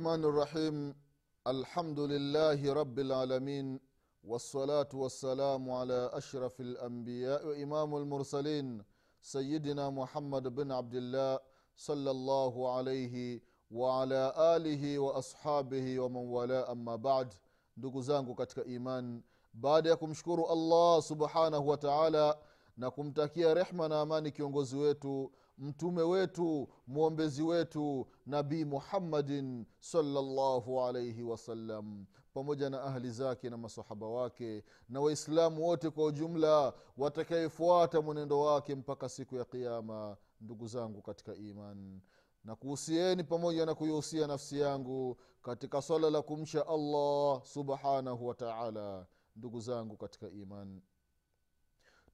الرحمن 0.00 0.24
الرحيم. 0.24 0.94
الحمد 1.46 2.00
لله 2.00 2.72
رب 2.72 2.98
العالمين 2.98 3.80
والصلاة 4.24 4.88
والسلام 4.94 5.70
على 5.70 6.10
أشرف 6.12 6.60
الأنبياء 6.60 7.46
وإمام 7.46 7.96
المرسلين 7.96 8.82
سيدنا 9.20 9.90
محمد 9.90 10.48
بن 10.54 10.72
عبد 10.72 10.94
الله 10.94 11.38
صلى 11.76 12.10
الله 12.10 12.54
عليه 12.76 13.40
وعلى 13.70 14.22
آله 14.56 14.98
وأصحابه 14.98 16.00
ومن 16.00 16.24
والاه. 16.32 16.72
أما 16.72 16.96
بعد 16.96 17.34
ndugu 17.76 18.02
zangu 18.02 18.34
katika 18.34 18.64
iman 18.64 19.22
baada 19.52 19.90
ya 19.90 19.96
kumshukuru 19.96 20.46
allah 20.46 21.02
subhanahu 21.02 21.68
na 22.80 22.90
kumtakia 22.90 23.54
rehma 23.54 23.88
na 23.88 24.00
amani 24.00 24.32
kiongozi 24.32 24.76
wetu 24.76 25.32
mtume 25.58 26.02
wetu 26.02 26.68
mwombezi 26.86 27.42
wetu 27.42 28.06
nabii 28.26 28.64
muhammadin 28.64 29.66
salllahu 29.80 30.80
alaihi 30.80 31.22
wasallam 31.22 32.06
pamoja 32.34 32.70
na 32.70 32.82
ahli 32.82 33.10
zake 33.10 33.50
na 33.50 33.56
masahaba 33.56 34.06
wake 34.08 34.64
na 34.88 35.00
waislamu 35.00 35.66
wote 35.66 35.90
kwa 35.90 36.04
ujumla 36.04 36.72
watakayefuata 36.96 38.00
mwenendo 38.02 38.40
wake 38.40 38.74
mpaka 38.74 39.08
siku 39.08 39.36
ya 39.36 39.44
qiama 39.44 40.16
ndugu 40.40 40.66
zangu 40.66 41.02
katika 41.02 41.34
iman. 41.34 42.00
Na 42.44 42.56
kuhusieni 42.56 43.24
pamoja 43.24 43.66
na 43.66 43.74
kuihusia 43.74 44.26
nafsi 44.26 44.60
yangu 44.60 45.16
katika 45.42 45.82
swala 45.82 46.10
la 46.10 46.22
kumsha 46.22 46.66
allah 46.66 47.44
subhanahu 47.44 48.26
wataala 48.26 49.06
ndugu 49.36 49.60
zangu 49.60 49.96
katika 49.96 50.28
iman 50.28 50.80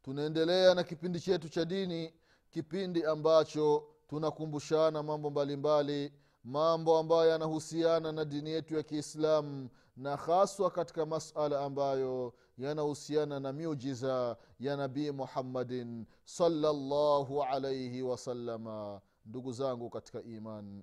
tunaendelea 0.07 0.75
na 0.75 0.85
kipindi 0.85 1.21
chetu 1.21 1.49
cha 1.49 1.65
dini 1.65 2.15
kipindi 2.51 3.05
ambacho 3.05 3.85
tunakumbushana 4.09 5.03
mambo 5.03 5.31
mbalimbali 5.31 6.07
mbali, 6.07 6.13
mambo 6.45 6.98
ambayo 6.98 7.31
yanahusiana 7.31 8.13
na 8.13 8.25
dini 8.25 8.51
yetu 8.51 8.75
ya 8.77 8.83
kiislamu 8.83 9.69
na 9.97 10.17
haswa 10.17 10.71
katika 10.71 11.07
masala 11.07 11.61
ambayo 11.61 12.35
yanahusiana 12.59 13.41
na 13.41 13.53
miujiza 13.53 14.37
ya 14.61 14.77
nabii 14.77 15.11
muhammadin 15.11 16.07
salllahu 16.25 17.43
alaihi 17.43 18.03
wasalama 18.03 19.01
ndugu 19.25 19.53
zangu 19.53 19.91
katika 19.91 20.23
iman 20.23 20.83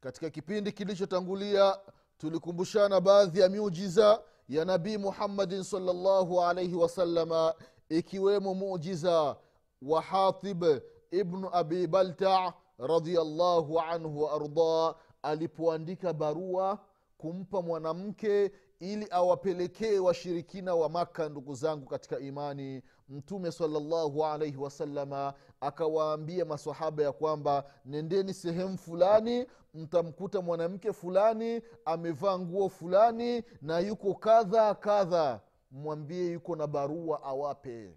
katika 0.00 0.30
kipindi 0.30 0.72
kilichotangulia 0.72 1.78
tulikumbushana 2.18 3.00
baadhi 3.00 3.40
ya 3.40 3.48
miujiza 3.48 4.22
ya 4.50 4.64
nabii 4.64 4.96
muhammadin 4.98 5.62
salllahu 5.62 6.42
alaihi 6.42 6.74
wasalama 6.74 7.54
ikiwemo 7.88 8.54
mujiza 8.54 9.36
wa 9.82 10.02
hatib 10.02 10.64
ibnu 11.10 11.48
abi 11.52 11.86
balta 11.86 12.52
radiallahu 12.78 13.80
anhu 13.80 14.22
waardah 14.22 14.94
alipoandika 15.22 16.12
barua 16.12 16.78
kumpa 17.18 17.62
mwanamke 17.62 18.52
ili 18.80 19.06
awapelekee 19.10 19.98
washirikina 19.98 20.74
wa 20.74 20.88
makka 20.88 21.28
ndugu 21.28 21.54
zangu 21.54 21.86
katika 21.86 22.18
imani 22.18 22.82
mtume 23.10 23.52
salllahu 23.52 24.24
alaihi 24.26 24.56
wasalama 24.56 25.34
akawaambia 25.60 26.44
masahaba 26.44 27.02
ya 27.02 27.12
kwamba 27.12 27.64
nendeni 27.84 28.34
sehemu 28.34 28.78
fulani 28.78 29.46
mtamkuta 29.74 30.40
mwanamke 30.42 30.92
fulani 30.92 31.62
amevaa 31.84 32.38
nguo 32.38 32.68
fulani 32.68 33.42
na 33.62 33.78
yuko 33.78 34.14
kadha 34.14 34.74
kadha. 34.74 35.40
Mwambie 35.70 36.32
yuko 36.32 36.56
na 36.56 36.66
barua 36.66 37.22
awape. 37.22 37.96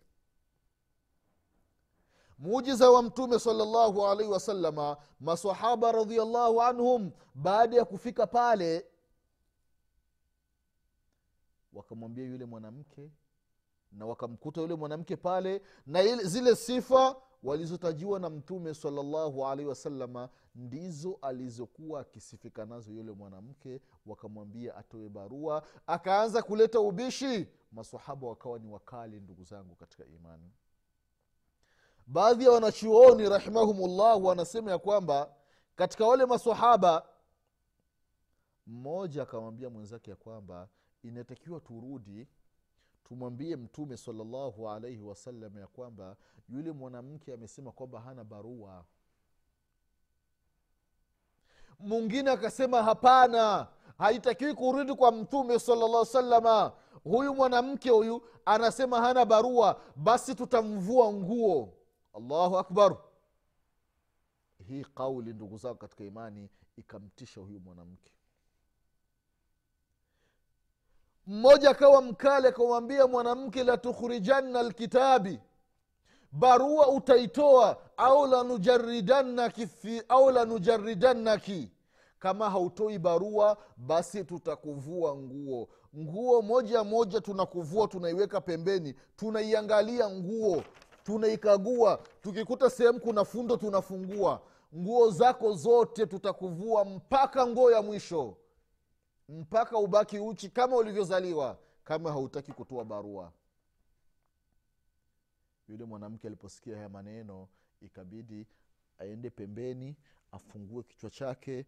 Mujiza 2.40 2.92
wa 2.92 3.02
mtume 3.04 3.40
salllahu 3.40 4.06
alaihi 4.08 4.32
wasalama 4.32 4.98
masahaba 5.20 5.92
radiallahu 5.92 6.62
anhum 6.62 7.12
baada 7.36 7.78
ya 7.78 7.86
kufika 7.86 8.28
pale 8.28 8.86
wakamwambia 11.74 12.26
yule 12.26 12.46
mwanamke 12.46 13.10
na 13.94 14.06
wakamkuta 14.06 14.62
yule 14.62 14.76
mwanamke 14.76 15.16
pale 15.18 15.62
na 15.86 16.02
ile, 16.02 16.24
zile 16.24 16.56
sifa 16.56 17.16
walizotajiwa 17.44 18.20
na 18.20 18.30
mtume 18.30 18.74
salllahu 18.74 19.48
alaihi 19.48 19.70
wasalama 19.70 20.30
ndizo 20.56 21.18
alizokuwa 21.22 22.02
akisifika 22.02 22.66
nazo 22.66 22.92
yule 22.94 23.12
mwanamke 23.12 23.82
wakamwambia 24.06 24.76
atoe 24.76 25.10
barua 25.10 25.64
akaanza 25.88 26.42
kuleta 26.44 26.80
ubishi. 26.80 27.48
Masahaba 27.72 28.28
wakawa 28.28 28.60
ni 28.60 28.68
wakali 28.68 29.20
ndugu 29.20 29.44
zangu 29.44 29.76
katika 29.76 30.06
imani. 30.06 30.52
Baadhi 32.08 32.44
ya 32.44 32.52
wanachuoni 32.52 33.30
rahimahumullah 33.30 34.24
wanasema 34.24 34.72
ya 34.72 34.78
kwamba 34.78 35.34
katika 35.76 36.06
wale 36.08 36.26
masahaba 36.26 37.06
mmoja 38.68 39.24
akamwambia 39.24 39.70
mwenzake 39.70 40.10
ya 40.12 40.16
kwamba 40.16 40.70
inatakiwa 41.04 41.60
turudi 41.60 42.28
tumwambie 43.04 43.56
mtume 43.56 43.98
salllahu 43.98 44.70
alaihi 44.70 45.02
wasallam 45.02 45.58
ya 45.60 45.68
kwamba 45.68 46.16
yule 46.50 46.72
mwanamke 46.72 47.34
amesema 47.34 47.72
kwamba 47.72 48.02
hana 48.02 48.24
barua. 48.24 48.86
Mwingine 51.80 52.32
akasema 52.32 52.84
hapana 52.84 53.68
haitakiwi 53.98 54.54
kurudi 54.54 54.94
kwa 54.96 55.12
mtume 55.12 55.60
salllah 55.60 56.06
salama 56.06 56.72
huyu 57.04 57.36
mwanamke 57.36 57.90
huyu 57.90 58.22
anasema 58.46 59.02
hana 59.02 59.26
barua 59.26 59.82
basi 59.96 60.36
tutamvua 60.36 61.14
nguo. 61.14 61.74
Allahu 62.14 62.58
akbar. 62.58 62.98
Hii 64.68 64.84
kauli 64.96 65.34
ndugu 65.34 65.58
zao 65.58 65.76
katika 65.76 66.04
imani 66.04 66.50
ikamtisha 66.78 67.42
huyu 67.42 67.60
mwanamke 67.60 68.12
mmoja 71.28 71.70
akawa 71.70 72.02
mkale 72.02 72.48
akamwambia 72.48 73.08
mwanamke 73.08 73.64
latukhrijanna 73.64 74.64
lkitabi 74.64 75.40
barua 76.32 76.88
utaitoa 76.88 77.78
au 77.98 78.28
lanujaridannaki 78.28 79.68
au 80.10 80.32
lanujaridannaki 80.32 81.72
kama 82.20 82.50
hautoi 82.50 83.00
barua 83.00 83.58
basi 83.78 84.24
tutakuvua 84.24 85.16
nguo. 85.16 85.68
Nguo 85.98 86.42
moja 86.42 86.84
moja 86.84 87.22
tunakuvua 87.22 87.88
tunaiweka 87.88 88.42
pembeni 88.42 88.96
tunaiangalia 89.16 90.10
nguo 90.10 90.64
tunaikagua. 91.04 92.00
Tukikuta 92.22 92.70
sehemu 92.70 93.00
kuna 93.00 93.26
fundo 93.26 93.58
tunafungua. 93.58 94.42
Nguo 94.76 95.10
zako 95.12 95.54
zote 95.54 96.06
tutakuvua 96.06 96.86
mpaka 96.86 97.48
nguo 97.48 97.72
ya 97.72 97.82
mwisho 97.82 98.36
mpaka 99.34 99.78
ubaki 99.78 100.20
uchi 100.20 100.50
kama 100.50 100.76
ulivyozaliwa 100.76 101.58
kama 101.84 102.12
hautaki 102.12 102.52
kutoa 102.52 102.86
barua. 102.86 103.32
Yule 105.68 105.86
mwanamke 105.86 106.28
aliposikia 106.28 106.76
haya 106.76 106.90
maneno 106.90 107.48
ikabidi 107.82 108.48
aende 109.00 109.30
pembeni 109.30 109.96
afungue 110.32 110.84
kichwa 110.84 111.10
chake 111.10 111.66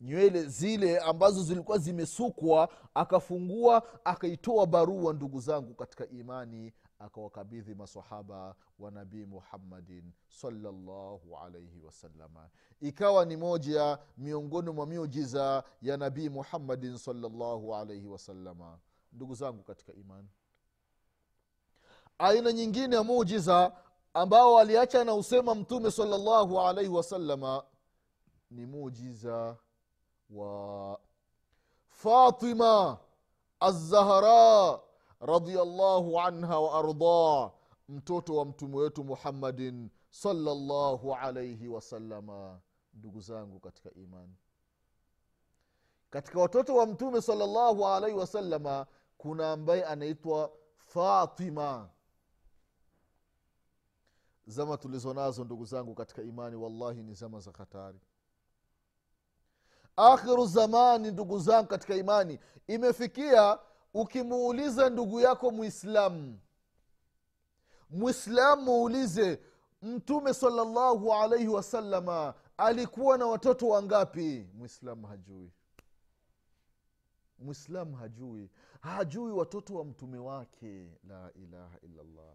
nywele 0.00 0.42
zile 0.46 0.98
ambazo 0.98 1.42
zilikuwa 1.42 1.78
zimesukwa 1.78 2.68
akafungua 2.94 4.04
akaitoa 4.04 4.66
barua 4.66 5.12
ndugu 5.12 5.40
zangu 5.40 5.74
katika 5.74 6.06
imani 6.08 6.72
akawakabidhi 7.02 7.74
masahaba 7.74 8.54
wa 8.78 8.90
nabii 8.90 9.24
muhammadin 9.24 10.12
salllahu 10.28 11.38
alaihi 11.38 11.80
wasalama 11.80 12.48
ikawa 12.80 13.24
ni 13.24 13.36
moja 13.36 13.98
miongoni 14.18 14.70
mwa 14.70 14.86
miujiza 14.86 15.64
ya 15.82 15.96
nabii 15.96 16.28
muhammadin 16.28 16.98
salllahu 16.98 17.74
alaihi 17.76 18.06
wasalama 18.06 18.78
ndugu 19.12 19.34
zangu 19.34 19.62
katika 19.62 19.92
imani 19.92 20.28
aina 22.18 22.52
nyingine 22.52 22.96
ya 22.96 23.02
mujiza 23.02 23.72
ambao 24.14 24.58
aliacha 24.58 25.04
na 25.04 25.14
usema 25.14 25.54
mtume 25.54 25.90
salllahu 25.90 26.60
alaihi 26.60 26.90
wasalama 26.90 27.64
ni 28.50 28.66
mujiza 28.66 29.56
wa 30.30 31.00
fatima 31.88 32.98
azahra 33.60 34.80
radiallahu 35.22 36.20
anha 36.20 36.60
waardah 36.60 37.52
mtoto 37.88 38.36
wa 38.36 38.44
mtume 38.44 38.76
wetu 38.76 39.04
muhammadin 39.04 39.90
salllahu 40.10 41.14
alaihi 41.14 41.68
wasalama 41.68 42.60
ndugu 42.94 43.20
zangu 43.20 43.60
katika 43.60 43.90
imani 43.94 44.34
katika 46.10 46.40
watoto 46.40 46.76
wa 46.76 46.86
mtume 46.86 47.22
salllahu 47.22 47.86
alaihi 47.86 48.18
wasalama 48.18 48.86
kuna 49.18 49.52
ambaye 49.52 49.84
anaitwa 49.84 50.52
fatima. 50.76 51.90
Zama 54.46 54.76
tulizo 54.76 55.14
nazo 55.14 55.44
ndugu 55.44 55.64
zangu 55.64 55.94
katika 55.94 56.22
imani 56.22 56.56
wallahi 56.56 57.02
ni 57.02 57.14
zama 57.14 57.40
za 57.40 57.52
hatari. 57.58 58.00
Akhiru 59.96 60.46
zamani 60.46 61.10
ndugu 61.10 61.38
zangu 61.38 61.68
katika 61.68 61.94
imani 61.96 62.38
imefikia 62.66 63.58
ukimuuliza 63.94 64.90
ndugu 64.90 65.20
yako 65.20 65.50
mwislamu 65.50 66.38
mwislamu 67.90 68.62
muulize 68.62 69.40
mtume 69.82 70.34
salallahu 70.34 71.14
alaihi 71.14 71.48
wasalama 71.48 72.34
alikuwa 72.56 73.18
na 73.18 73.26
watoto 73.26 73.68
wangapi? 73.68 74.48
Mwislamu 74.54 75.06
hajui. 75.06 75.52
Mwislamu 77.38 77.96
hajui. 77.96 78.50
Hajui 78.80 79.32
watoto 79.32 79.74
wa 79.74 79.84
mtume 79.84 80.18
wake. 80.18 80.98
La 81.08 81.32
ilaha 81.32 81.78
illallah. 81.82 82.34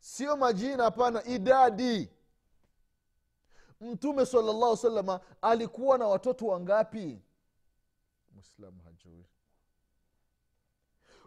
Sio 0.00 0.36
majina 0.36 0.84
hapana 0.84 1.24
idadi. 1.24 2.10
Mtume 3.80 4.26
salallahu 4.26 4.76
salama 4.76 5.20
alikuwa 5.42 5.98
na 5.98 6.06
watoto 6.06 6.46
wangapi? 6.46 7.22
Mwislamu 8.32 8.82
hajui 8.82 9.24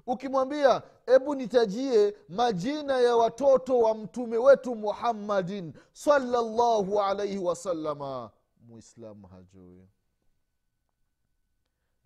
ukimwambia 0.08 0.82
hebu 1.06 1.36
nitajie 1.36 2.16
majina 2.30 3.00
ya 3.00 3.16
watoto 3.16 3.80
wa 3.80 3.96
mtume 3.96 4.38
wetu 4.38 4.76
muhammadin 4.76 5.74
salllahu 5.94 7.02
alaihi 7.02 7.38
wasalama 7.38 8.32
muislamu 8.68 9.28
hajui. 9.28 9.88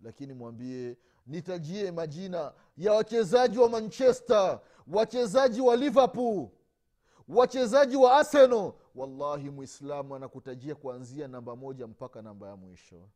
Lakini 0.00 0.32
mwambie 0.34 0.96
nitajie 1.26 1.90
majina 1.92 2.52
ya 2.76 2.92
wachezaji 2.92 3.58
wa 3.58 3.68
manchester 3.68 4.60
wachezaji 4.86 5.60
wa 5.60 5.76
liverpool 5.76 6.48
wachezaji 7.28 7.96
wa 7.96 8.16
arsenal. 8.18 8.72
Wallahi 8.94 9.50
mwislamu 9.50 10.14
anakutajia 10.14 10.74
kuanzia 10.74 11.28
namba 11.28 11.56
moja 11.56 11.86
mpaka 11.86 12.22
namba 12.22 12.48
ya 12.48 12.56
mwisho 12.56 13.08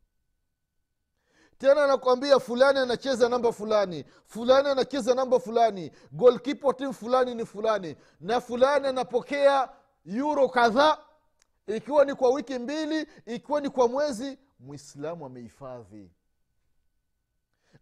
tena 1.58 1.84
anakwambia 1.84 2.40
fulani 2.40 2.78
anacheza 2.78 3.28
namba 3.28 3.52
fulani 3.52 4.04
fulani 4.26 4.68
anacheza 4.68 5.14
namba 5.14 5.40
fulani 5.40 5.92
golkipa 6.12 6.72
timu 6.74 6.92
fulani 6.92 7.34
ni 7.34 7.46
fulani 7.46 7.96
na 8.20 8.40
fulani 8.40 8.86
anapokea 8.86 9.68
yuro 10.04 10.48
kadhaa 10.48 10.98
ikiwa 11.66 12.04
ni 12.04 12.14
kwa 12.14 12.30
wiki 12.30 12.58
mbili 12.58 13.06
ikiwa 13.26 13.60
ni 13.60 13.70
kwa 13.70 13.88
mwezi 13.88 14.38
mwislamu 14.60 15.26
amehifadhi 15.26 16.10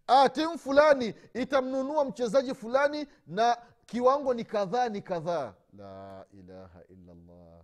ah, 0.07 0.29
timu 0.29 0.59
fulani 0.59 1.15
itamnunua 1.35 2.05
mchezaji 2.05 2.55
fulani 2.55 3.07
na 3.27 3.57
kiwango 3.87 4.35
ni 4.35 4.45
kadhaa 4.45 4.89
ni 4.89 5.03
kadhaa. 5.03 5.55
La 5.79 6.25
ilaha 6.33 6.81
illallah 6.89 7.56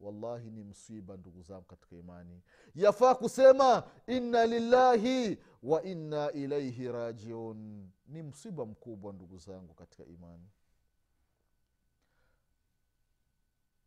wallahi 0.00 0.50
ni 0.50 0.64
msiba 0.64 1.16
ndugu 1.16 1.42
zangu 1.42 1.62
katika 1.64 1.96
imani. 1.96 2.42
Yafaa 2.74 3.14
kusema 3.14 3.82
inna 4.06 4.46
lillahi 4.46 5.38
wa 5.62 5.82
inna 5.82 6.32
ilaihi 6.32 6.92
rajiun. 6.92 7.90
Ni 8.06 8.22
msiba 8.22 8.66
mkubwa 8.66 9.12
ndugu 9.12 9.38
zangu 9.38 9.74
katika 9.74 10.04
imani. 10.04 10.48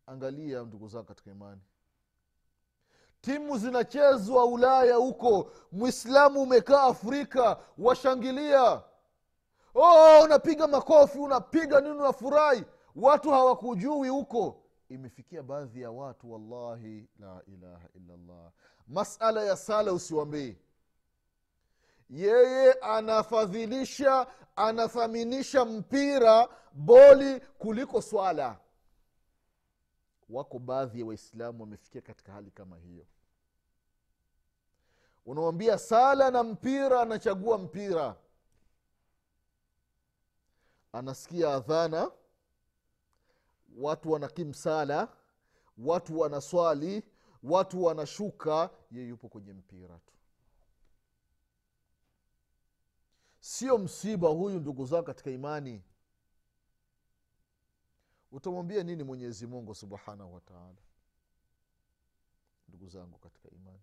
Angalia 0.06 0.62
ndugu 0.62 0.88
zangu 0.88 1.04
katika 1.06 1.30
imani. 1.30 1.60
Timu 3.20 3.58
zinachezwa 3.58 4.44
ulaya 4.44 4.94
huko. 4.96 5.50
Mwislamu 5.72 6.42
umekaa 6.42 6.82
afrika 6.82 7.60
washangilia. 7.78 8.82
Oh, 9.74 10.22
unapiga 10.24 10.66
makofi 10.66 11.18
unapiga 11.18 11.80
nini 11.80 11.94
unafurahi. 11.94 12.64
Watu 12.96 13.30
hawakujui 13.30 14.08
huko 14.08 14.61
imefikia 14.94 15.42
baadhi 15.42 15.80
ya 15.82 15.90
watu 15.90 16.32
wallahi 16.32 17.08
la 17.18 17.42
ilaha 17.46 17.88
illallah. 17.94 18.52
Masala 18.88 19.44
ya 19.44 19.56
sala 19.56 19.92
usiwambii 19.92 20.56
yeye 22.10 22.72
anafadhilisha 22.72 24.26
anathaminisha 24.56 25.64
mpira 25.64 26.48
boli 26.72 27.40
kuliko 27.40 28.02
swala. 28.02 28.58
Wako 30.28 30.58
baadhi 30.58 31.00
ya 31.00 31.06
waislamu 31.06 31.60
wamefikia 31.60 32.00
katika 32.00 32.32
hali 32.32 32.50
kama 32.50 32.78
hiyo. 32.78 33.06
Unawambia 35.26 35.78
sala 35.78 36.30
na 36.30 36.42
mpira 36.42 37.00
anachagua 37.00 37.58
mpira. 37.58 38.16
Anasikia 40.92 41.54
adhana 41.54 42.10
watu 43.76 44.10
wanakimu 44.12 44.54
sala 44.54 45.08
watu 45.78 46.18
wanaswali 46.20 47.02
watu 47.42 47.84
wanashuka 47.84 48.70
ye 48.90 49.06
yupo 49.08 49.28
kwenye 49.28 49.52
mpira 49.52 49.98
tu. 49.98 50.12
Sio 53.40 53.78
msiba 53.78 54.28
huyu 54.28 54.60
ndugu 54.60 54.86
zao 54.86 55.02
katika 55.02 55.30
imani. 55.30 55.82
Utamwambia 58.32 58.82
nini 58.82 59.02
mwenyezi 59.04 59.46
mungu 59.46 59.74
subhanahu 59.74 60.34
wataala 60.34 60.76
ndugu 62.68 62.88
zangu 62.88 63.18
katika 63.18 63.48
imani. 63.50 63.80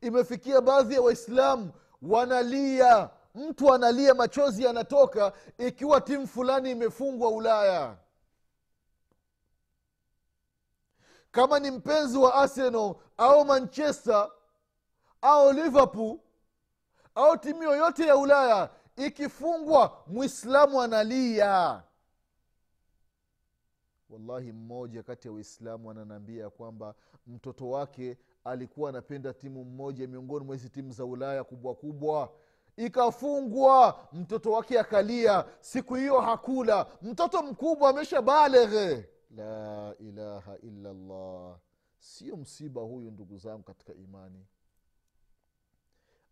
Imefikia 0.00 0.60
baadhi 0.60 0.94
ya 0.94 1.02
waislamu 1.02 1.72
wanalia. 2.02 3.10
Mtu 3.34 3.74
analia 3.74 4.14
machozi 4.14 4.62
yanatoka. 4.64 5.32
Ikiwa 5.58 6.00
timu 6.00 6.26
fulani 6.26 6.70
imefungwa 6.70 7.30
ulaya 7.30 7.98
kama 11.32 11.58
ni 11.60 11.70
mpenzi 11.70 12.18
wa 12.18 12.34
arsenal 12.34 12.94
au 13.16 13.44
manchester 13.44 14.30
au 15.22 15.52
liverpool 15.52 16.18
au 17.14 17.36
timu 17.36 17.62
yoyote 17.62 18.06
ya 18.06 18.16
ulaya 18.16 18.70
ikifungwa 18.96 20.02
mwislamu 20.06 20.82
analia. 20.82 21.82
Wallahi 24.10 24.52
mmoja 24.52 25.02
kati 25.02 25.28
ya 25.28 25.34
waislamu 25.34 25.90
ananaambia 25.90 26.50
kwamba 26.50 26.94
mtoto 27.26 27.70
wake 27.70 28.18
alikuwa 28.44 28.90
anapenda 28.90 29.32
timu 29.34 29.64
mmoja 29.64 30.06
miongoni 30.08 30.44
mwa 30.46 30.54
hizi 30.56 30.68
timu 30.68 30.92
za 30.92 31.04
ulaya 31.04 31.44
kubwa 31.44 31.74
kubwa. 31.74 32.32
Ikafungwa 32.76 33.98
mtoto 34.12 34.52
wake 34.52 34.80
akalia. 34.80 35.44
Siku 35.60 35.94
hiyo 35.94 36.20
hakula. 36.20 36.86
Mtoto 37.02 37.42
mkubwa 37.42 37.90
amesha 37.90 38.22
baleghe 38.22 39.08
la 39.36 39.94
ilaha 39.98 40.56
illallah. 40.58 41.58
Sio 41.98 42.36
msiba 42.36 42.80
huyu 42.82 43.10
ndugu 43.10 43.38
zangu 43.38 43.62
katika 43.62 43.94
imani. 43.94 44.46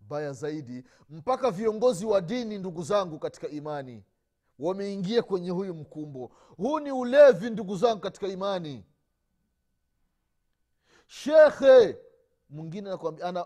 Baya 0.01 0.33
zaidi 0.33 0.85
mpaka 1.11 1.51
viongozi 1.51 2.07
wa 2.07 2.21
dini 2.21 2.59
ndugu 2.59 2.83
zangu 2.83 3.19
katika 3.19 3.49
imani 3.49 4.05
wameingia 4.59 5.23
kwenye 5.23 5.51
huyu 5.51 5.75
mkumbo. 5.75 6.31
Huu 6.57 6.81
ni 6.81 6.93
ulevi 6.93 7.51
ndugu 7.51 7.77
zangu 7.77 8.01
katika 8.01 8.27
imani. 8.29 8.85
Shekhe 11.07 11.99
mwingine 12.51 12.91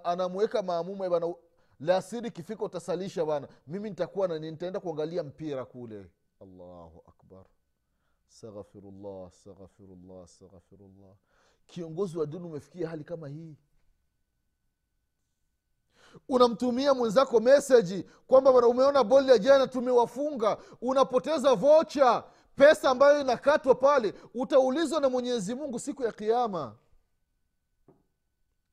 anamweka 0.04 0.62
maamuma 0.62 1.10
bana 1.10 1.34
lasiri 1.80 2.30
kifika 2.30 2.64
utasalisha 2.64 3.24
bana 3.24 3.48
mimi 3.66 3.90
nitakuwa 3.90 4.38
nitaenda 4.38 4.80
kuangalia 4.80 5.22
mpira 5.22 5.64
kule. 5.64 6.06
Allahu 6.40 7.02
akbar 7.08 7.44
astaghfirullah 8.44 9.26
astaghfirullah 9.28 10.24
astaghfirullah. 10.24 11.14
Kiongozi 11.66 12.18
wa 12.18 12.26
dini 12.26 12.44
umefikia 12.44 12.88
hali 12.88 13.04
kama 13.04 13.28
hii? 13.28 13.56
Unamtumia 16.28 16.94
mwenzako 16.94 17.40
meseji 17.40 18.02
kwamba 18.26 18.52
bana 18.52 18.66
umeona 18.66 19.04
boli 19.04 19.28
ya 19.30 19.38
jana 19.38 19.66
tumewafunga. 19.66 20.58
Unapoteza 20.80 21.54
vocha 21.54 22.24
pesa 22.56 22.90
ambayo 22.90 23.20
inakatwa 23.20 23.74
pale 23.74 24.14
utaulizwa 24.34 25.00
na 25.00 25.08
mwenyezi 25.08 25.54
mungu 25.54 25.78
siku 25.78 26.02
ya 26.02 26.12
kiama 26.12 26.76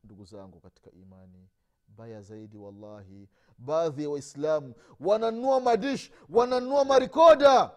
ndugu 0.03 0.25
zangu 0.25 0.59
katika 0.59 0.91
imani 0.91 1.49
baya 1.87 2.21
zaidi 2.21 2.57
wallahi 2.57 3.29
baadhi 3.57 4.03
ya 4.03 4.09
waislamu 4.09 4.73
wananunua 4.99 5.59
madish 5.59 6.11
wananunua 6.29 6.85
marikoda 6.85 7.71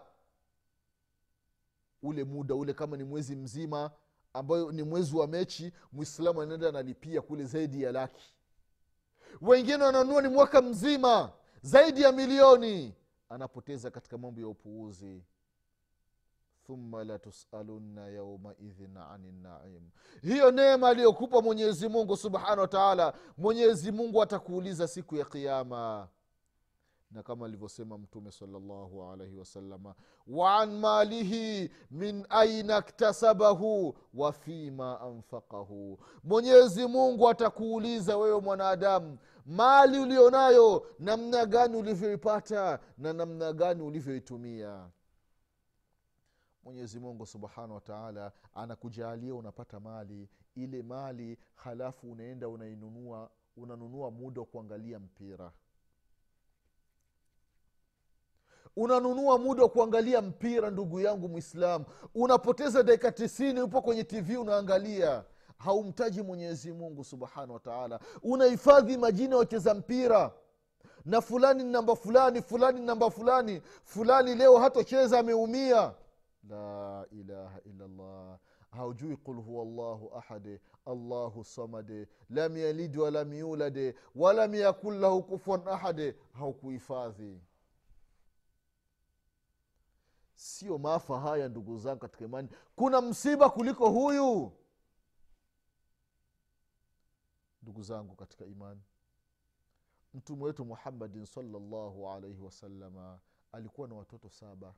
ule 2.05 2.23
muda 2.23 2.55
ule 2.55 2.73
kama 2.73 2.97
ni 2.97 3.03
mwezi 3.03 3.35
mzima 3.35 3.91
ambayo 4.33 4.71
ni 4.71 4.83
mwezi 4.83 5.15
wa 5.15 5.27
mechi 5.27 5.73
mwislamu 5.91 6.41
anaenda 6.41 6.69
analipia 6.69 7.21
kule 7.21 7.43
zaidi 7.45 7.83
ya 7.83 7.91
laki. 7.91 8.33
Wengine 9.41 9.83
wananunua 9.83 10.21
ni 10.21 10.27
mwaka 10.27 10.61
mzima 10.61 11.31
zaidi 11.61 12.01
ya 12.01 12.11
milioni. 12.11 12.93
Anapoteza 13.29 13.91
katika 13.91 14.17
mambo 14.17 14.41
ya 14.41 14.47
upuuzi. 14.47 15.23
Thumma 16.67 17.03
latusalunna 17.03 18.07
yaumaidhin 18.07 18.97
ani 18.97 19.31
naim. 19.31 19.89
Hiyo 20.21 20.51
neema 20.51 20.89
aliyokupa 20.89 21.41
mwenyezi 21.41 21.87
mungu 21.89 22.17
subhanahu 22.17 22.59
wa 22.61 22.67
taala 22.67 23.13
mwenyezi 23.37 23.91
mungu 23.91 24.21
atakuuliza 24.21 24.87
siku 24.87 25.15
ya 25.15 25.25
kiama 25.25 26.07
na 27.15 27.23
kama 27.23 27.45
alivyosema 27.45 27.97
mtume 27.97 28.31
salllahu 28.31 29.03
alaihi 29.03 29.37
wasalama 29.37 29.95
waan 30.27 30.79
malihi 30.79 31.71
min 31.91 32.25
aina 32.29 32.81
ktasabahu 32.81 33.97
wa 34.13 34.31
fima 34.33 35.01
anfaqahu. 35.01 35.99
Mwenyezi 36.23 36.87
mungu 36.87 37.29
atakuuliza 37.29 38.17
wewe 38.17 38.41
mwanadamu 38.41 39.17
mali 39.45 39.99
ulionayo 39.99 40.87
namna 40.99 41.45
gani 41.45 41.77
ulivyoipata 41.77 42.79
na 42.97 43.13
namna 43.13 43.53
gani 43.53 43.81
ulivyoitumia. 43.81 44.89
Mwenyezi 46.63 46.99
mungu 46.99 47.25
subhanahu 47.25 47.73
wataala 47.73 48.31
anakujalia 48.53 49.35
unapata 49.35 49.79
mali 49.79 50.29
ile 50.55 50.83
mali 50.83 51.37
halafu 51.55 52.11
unaenda 52.11 52.49
unainunua 52.49 53.29
unanunua 53.57 54.11
muda 54.11 54.41
wa 54.41 54.47
kuangalia 54.47 54.99
mpira 54.99 55.51
unanunua 58.75 59.37
muda 59.37 59.63
wa 59.63 59.69
kuangalia 59.69 60.21
mpira 60.21 60.69
ndugu 60.69 60.99
yangu 60.99 61.29
mwislamu 61.29 61.85
unapoteza 62.15 62.83
dakika 62.83 63.11
tisini 63.11 63.61
upo 63.61 63.81
kwenye 63.81 64.03
tv 64.03 64.37
unaangalia. 64.37 65.23
Haumtaji 65.57 66.21
mwenyezi 66.21 66.71
mungu 66.73 67.03
subhanahu 67.03 67.53
wataala 67.53 67.99
unahifadhi 68.23 68.97
majina 68.97 69.29
ya 69.35 69.39
wacheza 69.39 69.73
mpira. 69.73 70.31
Na 71.05 71.21
fulani 71.21 71.63
ni 71.63 71.71
namba 71.71 71.95
fulani 71.95 72.41
fulani 72.41 72.79
ni 72.79 72.85
namba 72.85 73.09
fulani. 73.09 73.61
Fulani 73.83 74.35
leo 74.35 74.57
hatocheza 74.57 75.19
ameumia. 75.19 75.93
La 76.49 77.05
ilaha 77.11 77.59
illallah. 77.65 78.37
Haujui 78.71 79.17
qul 79.17 79.35
huwa 79.41 79.65
llahu 79.65 80.11
ahadi 80.17 80.59
allahu 80.85 81.43
samade 81.43 82.07
lam 82.29 82.57
yalid 82.57 82.97
walam 82.97 83.33
yulade 83.33 83.95
walam 84.15 84.55
yakun 84.55 84.99
lahu 84.99 85.23
kufuan 85.23 85.67
ahade 85.67 86.15
haukuhifadhi 86.31 87.39
sio 90.35 90.77
maafa 90.77 91.19
haya 91.19 91.49
ndugu 91.49 91.77
zangu 91.79 91.99
katika 91.99 92.25
imani. 92.25 92.49
Kuna 92.75 93.01
msiba 93.01 93.49
kuliko 93.49 93.89
huyu. 93.89 94.51
Ndugu 97.61 97.83
zangu 97.83 98.15
katika 98.15 98.45
imani 98.45 98.81
mtume 100.15 100.43
wetu 100.43 100.65
muhammadin 100.65 101.25
salllahu 101.25 102.09
alaihi 102.09 102.41
wasalama 102.41 103.19
alikuwa 103.51 103.87
na 103.87 103.95
watoto 103.95 104.29
saba. 104.29 104.73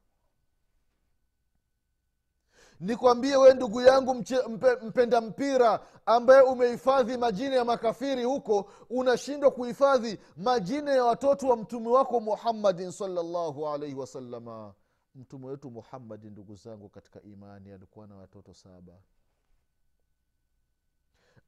Nikwambie 2.79 3.35
we 3.37 3.53
ndugu 3.53 3.81
yangu 3.81 4.13
mche, 4.15 4.41
mpe, 4.47 4.75
mpenda 4.75 5.21
mpira 5.21 5.79
ambaye 6.05 6.41
umehifadhi 6.41 7.17
majina 7.17 7.55
ya 7.55 7.65
makafiri 7.65 8.23
huko 8.23 8.71
unashindwa 8.89 9.51
kuhifadhi 9.51 10.19
majina 10.37 10.91
ya 10.91 11.05
watoto 11.05 11.47
wa 11.47 11.57
mtume 11.57 11.89
wako 11.89 12.19
muhammadin 12.19 12.91
salllahu 12.91 13.67
alaihi 13.67 13.95
wasalama 13.95 14.73
mtume 15.17 15.45
wetu 15.47 15.71
muhammadi 15.71 16.29
ndugu 16.29 16.55
zangu 16.55 16.89
katika 16.89 17.21
imani 17.21 17.71
alikuwa 17.71 18.07
na 18.07 18.15
watoto 18.15 18.53
saba. 18.53 19.01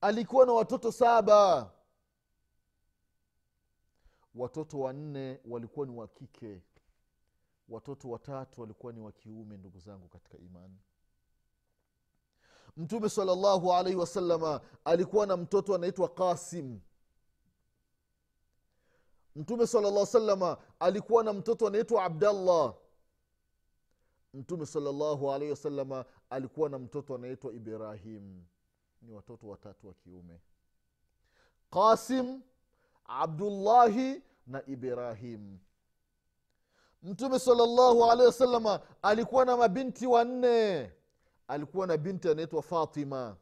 Alikuwa 0.02 0.46
na 0.46 0.54
watoto 0.54 0.92
saba. 0.92 1.72
Watoto 4.36 4.80
wanne 4.80 5.40
walikuwa 5.46 5.86
ni 5.86 5.92
wa 5.96 6.08
kike. 6.08 6.62
Watoto 7.70 8.10
watatu 8.10 8.62
walikuwa 8.62 8.94
ni 8.94 9.00
wa 9.00 9.12
kiume 9.12 9.58
ndugu 9.58 9.80
zangu 9.80 10.08
katika 10.08 10.38
imani. 10.38 10.78
Mtume 12.78 13.10
salllahu 13.10 13.74
alaihi 13.74 13.98
wasalama 14.00 14.62
alikuwa 14.86 15.26
na 15.28 15.38
mtoto 15.38 15.76
anaitwa 15.76 16.10
qasim. 16.10 16.80
Mtume 19.36 19.68
salllah 19.68 20.06
salama 20.06 20.58
alikuwa 20.80 21.24
na 21.24 21.34
mtoto 21.34 21.68
anaitwa 21.68 22.04
abdallah 22.04 22.76
mtume 24.34 24.66
salllahu 24.66 25.32
alaihi 25.32 25.52
wasalama 25.52 26.06
alikuwa 26.30 26.70
na 26.70 26.80
mtoto 26.80 27.16
anaitwa 27.16 27.54
ibrahim. 27.54 28.44
Ni 29.02 29.12
watoto 29.12 29.48
watatu 29.48 29.88
wa 29.88 29.94
kiume. 29.94 30.40
Qasim 31.72 32.42
abdullahi 33.06 34.22
na 34.48 34.66
ibrahim. 34.66 35.58
Mtume 37.04 37.40
salllahu 37.40 38.04
alaihi 38.04 38.26
wasalama 38.26 38.80
alikuwa 39.02 39.46
na 39.46 39.58
mabinti 39.58 40.08
wanne. 40.08 40.92
Alikuwa 41.48 41.88
na 41.88 41.98
binti 41.98 42.30
anaitwa 42.30 42.62
fatima. 42.62 43.38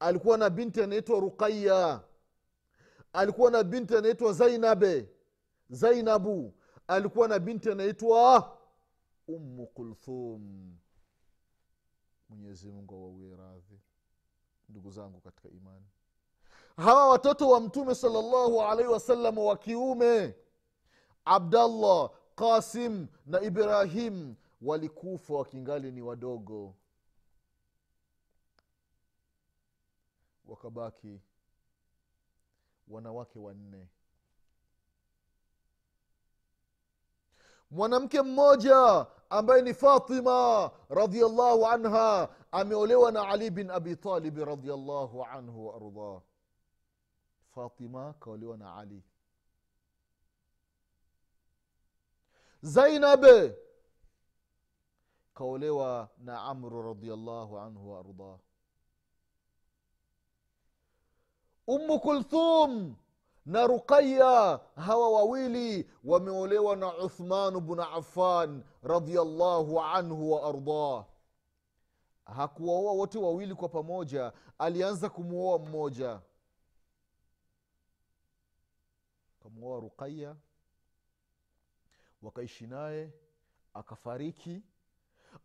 Alikuwa 0.00 0.38
na 0.38 0.50
binti 0.50 0.82
anaitwa 0.82 1.20
ruqaya 1.20 2.00
alikuwa 3.12 3.50
na 3.50 3.62
binti 3.64 3.96
anaitwa 3.96 4.32
zainabe 4.32 5.08
zainabu. 5.70 6.54
Alikuwa 6.88 7.28
na 7.28 7.38
binti 7.38 7.70
anaitwa 7.70 8.55
ummu 9.28 9.66
kulthum. 9.66 10.72
Mwenyezi 12.28 12.70
mungu 12.70 13.36
radhi 13.36 13.80
ndugu 14.68 14.90
zangu 14.90 15.20
katika 15.20 15.48
imani. 15.48 15.86
Hawa 16.76 17.08
watoto 17.08 17.48
wa 17.50 17.60
mtume 17.60 17.94
salllahu 17.94 18.62
alaihi 18.62 18.90
wasallam 18.92 19.38
wa 19.38 19.56
kiume 19.56 20.34
abdallah 21.24 22.10
qasim 22.34 23.06
na 23.26 23.40
ibrahim 23.40 24.34
walikufa 24.62 25.34
wakingali 25.34 25.92
ni 25.92 26.02
wadogo. 26.02 26.74
Wakabaki 30.46 31.20
wanawake 32.88 33.38
wanne. 33.38 33.88
Mwanamke 37.70 38.22
mmoja 38.22 39.06
ambaye 39.30 39.62
ni 39.62 39.74
fatima 39.74 40.70
radiallahu 40.88 41.66
anha 41.66 42.28
ameolewa 42.52 43.12
na 43.12 43.28
ali 43.28 43.50
bin 43.50 43.70
abi 43.70 43.96
talibi 43.96 44.44
radiallahu 44.44 45.24
anhu 45.24 45.66
waardah 45.66 46.20
fatima 47.54 48.12
kaolewa 48.20 48.56
na 48.56 48.76
ali 48.76 49.02
zainab 52.62 53.24
kaolewa 55.34 56.08
na 56.18 56.42
amru 56.42 56.82
radiallahu 56.82 57.58
anhu 57.58 57.92
waardah 57.92 58.38
umu 61.66 62.00
kulthum 62.00 62.96
na 63.46 63.66
ruqaya 63.66 64.60
hawa 64.76 65.10
wawili 65.10 65.90
wameolewa 66.04 66.76
na 66.76 66.96
uthmanu 66.98 67.60
bnu 67.60 67.82
affan 67.82 68.62
radiallahu 68.82 69.80
anhu 69.80 70.32
waardah 70.32 71.04
hakuwaoa 72.24 72.92
wote 72.92 73.18
wawili 73.18 73.54
kwa 73.54 73.68
pamoja 73.68 74.32
alianza 74.58 75.10
kumwoa 75.10 75.58
mmoja. 75.58 76.20
Kamwoa 79.42 79.80
ruqaya 79.80 80.36
wakaishi 82.22 82.66
naye 82.66 83.12
akafariki. 83.74 84.62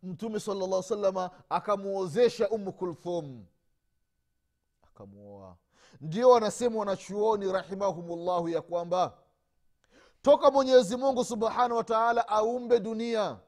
Mtume 0.02 0.40
sala 0.40 0.66
llah 0.66 0.82
salama 0.82 1.30
akamwozesha 1.50 2.48
umu 2.50 2.72
kulthum 2.72 3.46
akamwoa 4.82 5.56
ndio 6.00 6.30
wanasema 6.30 6.78
wanachuoni 6.78 7.52
rahimahumullahu 7.52 8.48
ya 8.48 8.62
kwamba 8.62 9.18
toka 10.22 10.50
mwenyezi 10.50 10.96
mungu 10.96 11.24
subhanahu 11.24 11.76
wa 11.76 11.84
taala 11.84 12.28
aumbe 12.28 12.80
dunia. 12.80 13.38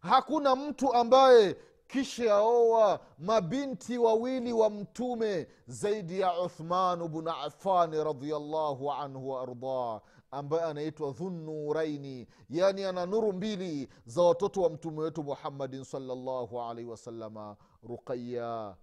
Hakuna 0.00 0.56
mtu 0.56 0.94
ambaye 0.94 1.56
kisha 1.88 2.34
aoa 2.34 3.00
mabinti 3.18 3.98
wawili 3.98 4.52
wa 4.52 4.70
mtume 4.70 5.48
zaidi 5.66 6.20
ya 6.20 6.40
uthmanu 6.40 7.08
bnu 7.08 7.30
afani 7.30 8.04
radiallahu 8.04 8.92
anhu 8.92 9.28
waardah 9.30 10.00
ambaye 10.30 10.62
anaitwa 10.64 11.10
dhunuraini. 11.10 12.28
Yani 12.50 12.84
ana 12.84 13.06
nuru 13.06 13.32
mbili 13.32 13.88
za 14.06 14.22
watoto 14.22 14.62
wa 14.62 14.70
mtume 14.70 15.00
wetu 15.00 15.22
muhammadin 15.22 15.84
salllahu 15.84 16.60
alaihi 16.62 16.90
wasalama 16.90 17.56
ruqaya 17.82 18.76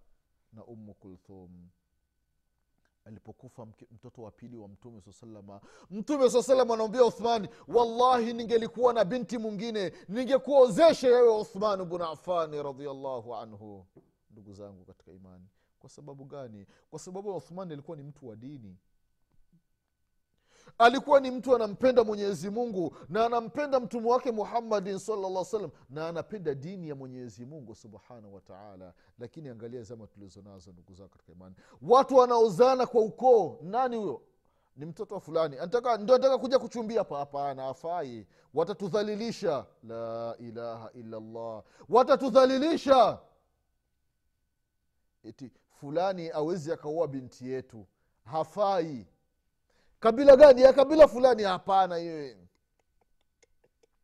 na 0.54 0.66
ummu 0.66 0.94
kulthum 0.94 1.70
alipokufa 3.06 3.66
mtoto 3.92 4.22
wa 4.22 4.32
pili 4.32 4.58
wa 4.58 4.68
mtume 4.68 5.02
saa 5.02 5.12
salama. 5.12 5.62
Mtume 5.90 6.30
saa 6.30 6.44
salama 6.44 6.74
anaambia 6.74 7.06
uthmani 7.06 7.50
wallahi 7.68 8.34
ningelikuwa 8.34 8.94
na 8.94 9.06
binti 9.06 9.38
mwingine 9.38 9.94
ningekuozesha 10.08 11.08
yewe 11.08 11.38
uthmani 11.40 11.86
bnu 11.86 12.04
afani 12.06 12.64
radiallahu 12.64 13.36
anhu. 13.36 13.86
Ndugu 14.32 14.54
zangu 14.54 14.86
katika 14.86 15.12
imani 15.12 15.46
kwa 15.80 15.90
sababu 15.90 16.26
gani? 16.26 16.66
Kwa 16.90 17.00
sababu 17.00 17.36
uthmani 17.36 17.74
alikuwa 17.74 17.98
ni 17.98 18.04
mtu 18.04 18.28
wa 18.28 18.36
dini 18.36 18.78
alikuwa 20.78 21.20
ni 21.20 21.32
mtu 21.32 21.56
anampenda 21.56 22.04
mwenyezi 22.04 22.50
mungu 22.50 22.96
na 23.10 23.26
anampenda 23.26 23.80
mtume 23.80 24.10
wake 24.10 24.32
muhammadin 24.32 25.00
salllah 25.00 25.46
salam 25.46 25.70
na 25.90 26.08
anapenda 26.08 26.56
dini 26.56 26.90
ya 26.90 26.96
mwenyezi 26.96 27.46
mungu 27.46 27.76
subhanahu 27.76 28.36
wataala 28.36 28.94
lakini 29.20 29.50
angalia 29.50 29.84
zama 29.84 30.08
tulizo 30.08 30.42
nazo 30.42 30.72
ndugu 30.72 30.94
zao 30.94 31.08
katika 31.08 31.32
imani. 31.32 31.56
Watu 31.82 32.16
wanaozana 32.16 32.86
kwa 32.88 33.02
ukoo 33.02 33.60
nani 33.62 33.96
huyo? 33.98 34.22
Ni 34.76 34.86
mtoto 34.86 35.16
wa 35.16 35.22
fulani. 35.22 35.58
Antaka, 35.58 35.98
ndo 35.98 36.14
anataka 36.16 36.38
kuja 36.38 36.60
kuchumbia 36.60 37.00
hapa? 37.00 37.18
Hapana 37.18 37.68
afai 37.68 38.28
watatudhalilisha. 38.54 39.66
La 39.84 40.36
ilaha 40.40 40.92
illallah. 40.94 41.64
Watatudhalilisha. 41.90 43.20
Eti 45.24 45.52
fulani 45.80 46.30
awezi 46.30 46.72
akaua 46.72 47.08
binti 47.08 47.50
yetu. 47.50 47.86
Hafai 48.26 49.08
kabila 50.00 50.36
gani? 50.36 50.62
Ya 50.62 50.74
kabila 50.74 51.08
fulani. 51.08 51.44
Hapana 51.44 51.96
hiyo 51.98 52.36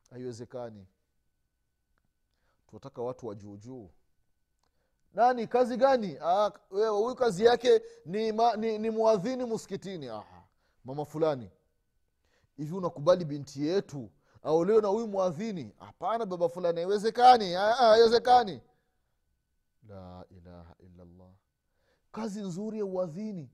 haiwezekani. 0.09 0.87
Tunataka 2.67 3.01
watu 3.01 3.27
wa 3.27 3.35
juujuu 3.35 3.89
nani? 5.13 5.47
Kazi 5.47 5.77
gani? 5.77 6.17
Ah, 6.21 6.51
huyu 6.69 7.15
kazi 7.15 7.45
yake 7.45 7.81
ni, 8.05 8.31
ni, 8.57 8.77
ni 8.79 8.89
mwadhini 8.89 9.43
muskitini 9.45 10.07
Aha, 10.07 10.43
mama 10.85 11.05
fulani. 11.05 11.51
Hivi 12.57 12.73
unakubali 12.75 13.25
binti 13.25 13.67
yetu 13.67 14.09
aolewe 14.43 14.81
na 14.81 14.87
huyu 14.87 15.07
mwadhini 15.07 15.73
hapana 15.79 16.25
baba 16.25 16.49
fulani. 16.49 16.77
Haiwezekani. 16.81 17.55
Ah, 17.55 17.69
ah, 17.79 17.89
haiwezekani. 17.89 18.61
La 19.89 20.25
ilaha 20.29 20.75
illallah. 20.79 21.31
Kazi 22.11 22.41
nzuri 22.41 22.77
ya 22.79 22.85
uadhini 22.85 23.49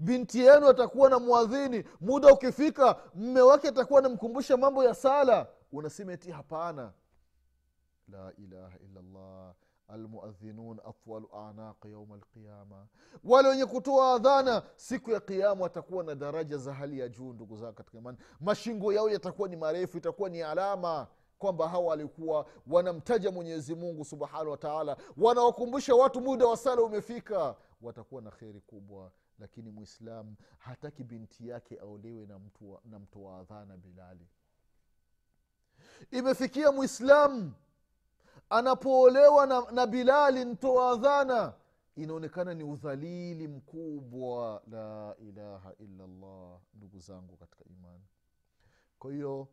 binti 0.00 0.38
yenu 0.40 0.68
atakuwa 0.68 1.10
na 1.10 1.18
mwadhini 1.18 1.84
muda 2.00 2.32
ukifika 2.32 2.96
mme 3.14 3.40
wake 3.40 3.68
atakuwa 3.68 3.98
anamkumbusha 4.00 4.56
mambo 4.56 4.84
ya 4.84 4.94
sala. 4.94 5.46
Unasema 5.72 6.16
ti 6.16 6.30
hapana. 6.30 6.92
La 8.08 8.32
ilaha 8.38 8.78
illallah. 8.78 9.54
Almuadhinun 9.88 10.80
atwalu 10.88 11.28
anaq 11.34 11.84
yauma 11.84 12.14
alqiyama. 12.14 12.86
Wale 13.24 13.48
wenye 13.48 13.66
kutoa 13.66 14.14
adhana 14.14 14.62
siku 14.76 15.10
ya 15.10 15.20
kiama 15.20 15.62
watakuwa 15.62 16.04
na 16.04 16.14
daraja 16.14 16.56
za 16.58 16.74
hali 16.74 16.98
ya 16.98 17.08
juu 17.08 17.32
ndugu 17.32 17.56
zao 17.56 17.72
katika 17.72 17.98
imani. 17.98 18.18
Mashingo 18.40 18.92
yao 18.92 19.10
yatakuwa 19.10 19.48
ni 19.48 19.56
marefu 19.56 19.98
itakuwa 19.98 20.28
ni 20.30 20.42
alama 20.42 21.06
kwamba 21.38 21.68
hawa 21.68 21.84
walikuwa 21.86 22.46
wanamtaja 22.66 23.30
mwenyezi 23.30 23.74
mungu 23.74 24.04
subhanahu 24.04 24.50
wataala 24.50 24.96
wanawakumbusha 25.16 25.94
watu 25.94 26.20
muda 26.20 26.46
wa 26.46 26.56
sala 26.56 26.82
umefika. 26.82 27.54
Watakuwa 27.82 28.22
na 28.22 28.30
kheri 28.30 28.60
kubwa 28.60 29.10
lakini 29.40 29.70
mwislam 29.70 30.34
hataki 30.58 31.04
binti 31.04 31.48
yake 31.48 31.78
aolewe 31.80 32.26
na 32.26 32.38
mtu 32.38 32.78
mtoa 33.00 33.38
adhana 33.38 33.76
bilali. 33.76 34.26
Imefikia 36.10 36.72
mwislamu 36.72 37.52
anapoolewa 38.50 39.46
na, 39.46 39.70
na 39.70 39.86
bilali 39.86 40.44
mtoa 40.44 40.90
adhana 40.92 41.54
inaonekana 41.96 42.54
ni 42.54 42.64
udhalili 42.64 43.48
mkubwa. 43.48 44.62
La 44.70 45.16
ilaha 45.18 45.74
illallah 45.78 46.60
ndugu 46.74 46.98
zangu 46.98 47.36
katika 47.36 47.64
imani. 47.64 48.04
Kwa 48.98 49.12
hiyo 49.12 49.48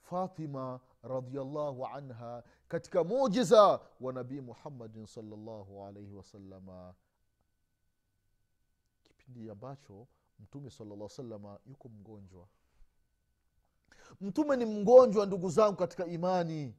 fatima 0.00 0.80
radiallahu 1.02 1.86
anha 1.86 2.42
katika 2.68 3.04
mujiza 3.04 3.80
wa 4.00 4.12
nabii 4.12 4.40
muhammadin 4.40 5.06
salllahu 5.06 5.84
alaihi 5.86 6.12
wasalama 6.12 6.94
kipindi 9.30 9.50
ambacho 9.50 10.06
mtume 10.38 10.70
salalla 10.70 11.08
salama 11.08 11.58
yuko 11.66 11.88
mgonjwa. 11.88 12.48
Mtume 14.20 14.56
ni 14.56 14.64
mgonjwa 14.64 15.26
ndugu 15.26 15.50
zangu 15.50 15.76
katika 15.76 16.06
imani. 16.06 16.74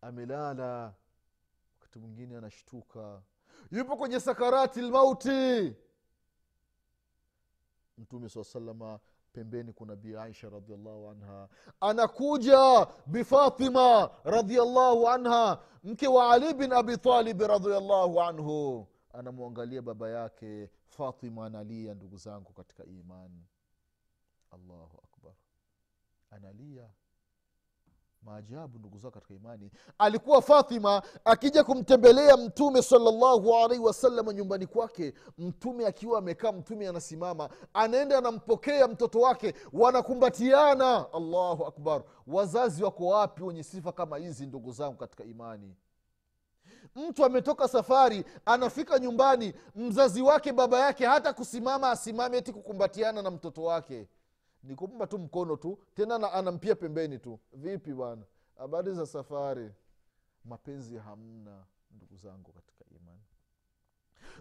Amelala 0.00 0.94
wakati 1.80 1.98
mwingine 1.98 2.36
anashtuka. 2.36 3.22
Yupo 3.70 3.96
kwenye 3.96 4.20
sakarati 4.20 4.80
lmauti 4.82 5.76
mtume 7.98 8.28
saa 8.28 8.44
salama 8.44 9.00
pembeni 9.32 9.72
kuna 9.72 9.96
bi 9.96 10.16
aisha 10.16 10.48
radiallahu 10.50 11.10
anha. 11.10 11.48
Anakuja 11.80 12.86
bifatima 13.06 14.10
radiallahu 14.24 15.08
anha 15.08 15.62
mke 15.84 16.08
wa 16.08 16.32
ali 16.32 16.54
bin 16.54 16.72
abi 16.72 16.96
talibi 16.98 17.46
radiallahu 17.46 18.20
anhu 18.22 18.88
anamwangalia 19.12 19.82
baba 19.82 20.08
yake 20.10 20.70
fatima 20.86 21.46
analia 21.46 21.94
ndugu 21.94 22.16
zangu 22.16 22.52
katika 22.52 22.84
imani 22.84 23.46
allahu 24.50 24.98
akbar. 25.04 25.32
Analia 26.30 26.88
maajabu 28.22 28.78
ndugu 28.78 28.98
zao 28.98 29.10
katika 29.10 29.34
imani. 29.34 29.70
Alikuwa 29.98 30.42
fatima 30.42 31.02
akija 31.24 31.64
kumtembelea 31.64 32.36
mtume 32.36 32.82
salallahu 32.82 33.54
alaihi 33.56 33.84
wasalama 33.84 34.32
nyumbani 34.32 34.66
kwake. 34.66 35.14
Mtume 35.38 35.86
akiwa 35.86 36.18
amekaa 36.18 36.52
mtume 36.52 36.88
anasimama. 36.88 37.50
Anaenda 37.74 38.18
anampokea 38.18 38.88
mtoto 38.88 39.20
wake. 39.20 39.54
Wanakumbatiana. 39.72 41.12
Allahu 41.12 41.66
akbar. 41.66 42.04
Wazazi 42.26 42.84
wako 42.84 43.06
wapi 43.06 43.42
wenye 43.42 43.62
sifa 43.62 43.92
kama 43.92 44.16
hizi 44.18 44.46
ndugu 44.46 44.72
zangu 44.72 44.96
katika 44.96 45.24
imani 45.24 45.74
mtu 46.98 47.24
ametoka 47.24 47.68
safari 47.68 48.24
anafika 48.46 48.98
nyumbani 48.98 49.54
mzazi 49.74 50.22
wake 50.22 50.52
baba 50.52 50.78
yake 50.80 51.06
hata 51.06 51.32
kusimama 51.32 51.90
asimame 51.90 52.36
eti 52.36 52.52
kukumbatiana 52.52 53.22
na 53.22 53.30
mtoto 53.30 53.62
wake. 53.62 54.08
Ni 54.62 54.74
kumpa 54.74 55.06
tu 55.06 55.18
mkono 55.18 55.56
tu 55.56 55.78
tena 55.94 56.32
anampia 56.32 56.74
pembeni 56.74 57.18
tu. 57.18 57.38
Vipi 57.52 57.92
bwana? 57.92 58.22
Habari 58.58 58.94
za 58.94 59.06
safari? 59.06 59.70
Mapenzi 60.44 60.96
hamna 60.96 61.64
ndugu 61.90 62.16
zangu 62.16 62.52
katika 62.52 62.84
imani. 62.90 63.22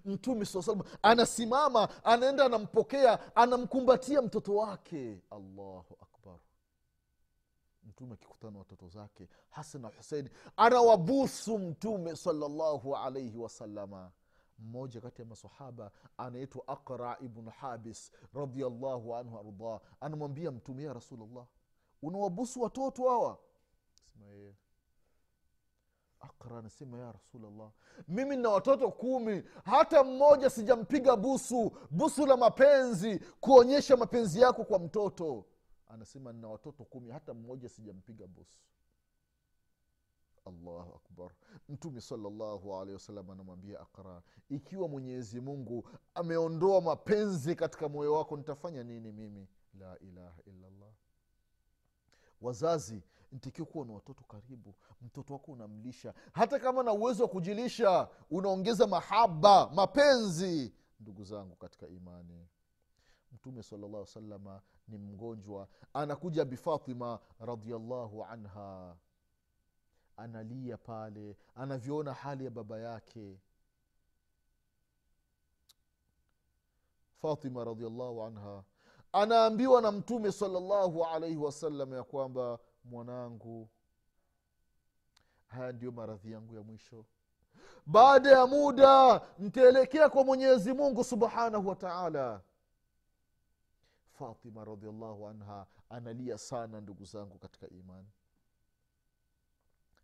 Mtume 0.06 0.46
saa 0.46 0.76
anasimama 1.02 1.90
anaenda 2.04 2.46
anampokea 2.46 3.36
anamkumbatia 3.36 4.22
mtoto 4.22 4.56
wake. 4.56 5.22
Allahu 5.32 5.98
akbar 6.02 6.17
mtume 7.98 8.14
akikutana 8.14 8.52
na 8.52 8.60
watoto 8.60 8.88
zake 8.88 9.28
hasan 9.50 9.82
na 9.82 9.88
huseini 9.88 10.30
anawabusu 10.58 11.60
mtume 11.60 12.16
salallahu 12.16 12.96
alaihi 12.96 13.38
wasalama 13.38 14.12
mmoja 14.60 15.02
kati 15.02 15.22
ya 15.22 15.28
masahaba 15.28 15.92
anaitwa 16.18 16.68
aqra 16.68 17.18
ibnu 17.22 17.50
habis 17.52 18.12
radiallahu 18.34 19.16
anhu 19.16 19.40
ardah 19.40 19.80
anamwambia 20.00 20.52
mtume 20.52 20.84
ya 20.84 20.94
rasulllah 20.94 21.46
unawabusu 22.02 22.62
watoto 22.62 23.10
hawa? 23.10 23.38
Sema 26.48 26.60
anasema 26.60 27.00
ya 27.00 27.12
rasulllah 27.12 27.72
mimi 28.08 28.38
na 28.38 28.50
watoto 28.50 28.92
kumi 28.92 29.44
hata 29.66 30.04
mmoja 30.04 30.50
sijampiga 30.50 31.16
busu. 31.16 31.72
Busu 31.92 32.26
la 32.26 32.38
mapenzi 32.38 33.20
kuonyesha 33.40 33.98
mapenzi 33.98 34.42
yako 34.42 34.64
kwa 34.64 34.80
mtoto 34.80 35.46
anasema 35.90 36.34
nina 36.34 36.48
watoto 36.48 36.84
kumi 36.86 37.12
hata 37.12 37.34
mmoja 37.34 37.70
sijampiga 37.70 38.28
busu 38.28 38.62
allahu 40.48 40.96
akbar. 40.96 41.32
Mtume 41.70 42.02
salallahu 42.02 42.76
alehi 42.76 42.94
wasalam 42.94 43.30
anamwambia 43.30 43.80
akra 43.80 44.22
ikiwa 44.50 44.88
mwenyezi 44.88 45.42
mungu 45.42 45.90
ameondoa 46.16 46.82
mapenzi 46.82 47.56
katika 47.56 47.90
moyo 47.90 48.14
wako 48.14 48.38
nitafanya 48.38 48.84
nini 48.84 49.12
mimi? 49.12 49.48
La 49.80 50.00
ilaha 50.00 50.42
illallah. 50.46 50.90
Wazazi 52.42 53.04
ntakiwa 53.32 53.68
kuwa 53.68 53.86
na 53.86 53.94
watoto 53.94 54.24
karibu. 54.24 54.76
Mtoto 55.02 55.34
wako 55.34 55.52
unamlisha. 55.52 56.14
Hata 56.32 56.60
kama 56.60 56.84
na 56.84 56.92
uwezo 56.94 57.24
wa 57.24 57.30
kujilisha 57.30 58.10
unaongeza 58.32 58.88
mahaba 58.88 59.70
mapenzi 59.70 60.74
ndugu 61.00 61.24
zangu 61.24 61.56
katika 61.56 61.88
imani. 61.88 62.48
Mtume 63.32 63.64
salllah 63.64 64.06
salama 64.06 64.62
ni 64.88 64.98
mgonjwa. 64.98 65.68
Anakuja 65.94 66.46
bifatima 66.46 67.20
radiallahu 67.40 68.24
anha. 68.26 68.96
Analia 70.18 70.78
pale 70.78 71.38
anavyoona 71.56 72.14
hali 72.14 72.46
ya 72.46 72.52
baba 72.52 72.80
yake. 72.80 73.40
Fatima 77.22 77.64
radiallahu 77.64 78.24
anha 78.24 78.64
anaambiwa 79.12 79.82
na 79.82 79.92
mtume 79.92 80.32
salallahu 80.32 81.06
alaihi 81.06 81.38
wasallam 81.38 81.94
ya 81.94 82.04
kwamba 82.04 82.60
mwanangu 82.84 83.70
haya 85.48 85.72
ndiyo 85.72 85.92
maradhi 85.92 86.32
yangu 86.32 86.56
ya 86.56 86.64
mwisho. 86.64 87.06
Baada 87.86 88.32
ya 88.32 88.48
muda 88.48 89.22
ntaelekea 89.40 90.10
kwa 90.10 90.24
mwenyezi 90.24 90.74
mungu 90.74 91.04
subhanahu 91.04 91.68
wa 91.68 91.76
taala 91.76 92.42
fatima 94.18 94.66
radiallahu 94.66 95.28
anha 95.28 95.66
analia 95.90 96.38
sana 96.38 96.82
ndugu 96.82 97.06
zangu 97.06 97.38
katika 97.38 97.70
imani. 97.70 98.08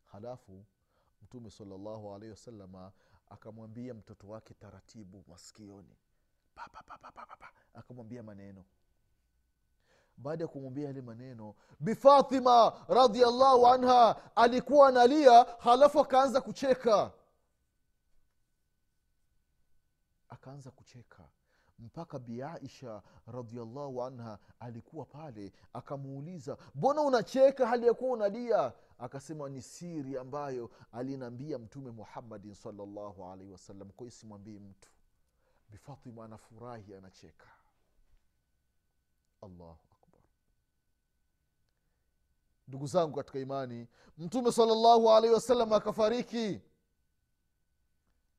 Halafu 0.05 0.65
mtume 1.21 1.49
salllahu 1.49 2.13
alaihi 2.15 2.31
wasalama 2.31 2.91
akamwambia 3.29 3.93
mtoto 3.93 4.27
wake 4.27 4.53
taratibu 4.53 5.23
masikioni. 5.27 5.95
Akamwambia 7.73 8.23
maneno. 8.23 8.65
Baada 10.17 10.43
ya 10.43 10.47
kumwambia 10.47 10.85
yale 10.87 11.01
maneno 11.01 11.55
bifatima 11.79 12.85
radiallahu 12.87 13.67
anha 13.67 14.35
alikuwa 14.35 14.87
analia 14.87 15.43
halafu 15.43 15.99
akaanza 15.99 16.41
kucheka. 16.41 17.11
Akaanza 20.29 20.71
kucheka 20.71 21.23
mpaka 21.83 22.19
biaisha 22.19 23.01
radiallahu 23.27 24.03
anha 24.03 24.39
alikuwa 24.59 25.05
pale 25.05 25.53
akamuuliza 25.73 26.57
mbona 26.75 27.01
unacheka 27.01 27.67
hali 27.67 27.87
ya 27.87 27.93
kuwa 27.93 28.11
unalia? 28.11 28.73
Akasema 28.99 29.49
ni 29.49 29.61
siri 29.61 30.17
ambayo 30.17 30.69
alinambia 30.91 31.59
mtume 31.59 31.91
muhammadin 31.91 32.53
salllahu 32.53 33.25
alaihi 33.25 33.51
wasallam. 33.51 33.89
Kwa 33.89 34.11
simwambii 34.11 34.59
mtu. 34.59 34.89
Bifatima 35.69 36.25
anafurahi 36.25 36.95
anacheka. 36.95 37.47
Allahu 39.41 39.79
akbar. 39.91 40.21
Ndugu 42.67 42.87
zangu 42.87 43.15
katika 43.15 43.39
imani 43.39 43.87
mtume 44.17 44.51
salllahu 44.51 45.11
alaihi 45.11 45.33
wasallam 45.35 45.73
akafariki 45.73 46.61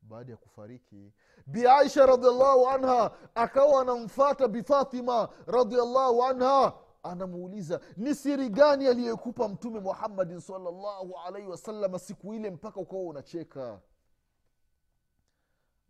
baada 0.05 0.33
ya 0.33 0.37
kufariki. 0.37 1.13
Biaisha 1.47 2.07
radiallahu 2.07 2.69
anha 2.69 3.11
akawa 3.35 3.83
anamfata 3.83 4.49
bifatima 4.49 5.29
radiallahu 5.47 6.25
anha 6.25 6.73
anamuuliza 7.03 7.81
ni 7.97 8.15
siri 8.15 8.49
gani 8.49 8.87
aliyekupa 8.87 9.49
mtume 9.49 9.81
muhammadin 9.81 10.41
salllahu 10.41 11.15
alaihi 11.27 11.49
wasalama 11.49 11.99
siku 11.99 12.35
ile 12.35 12.51
mpaka 12.51 12.81
ukawa 12.81 13.03
unacheka? 13.03 13.81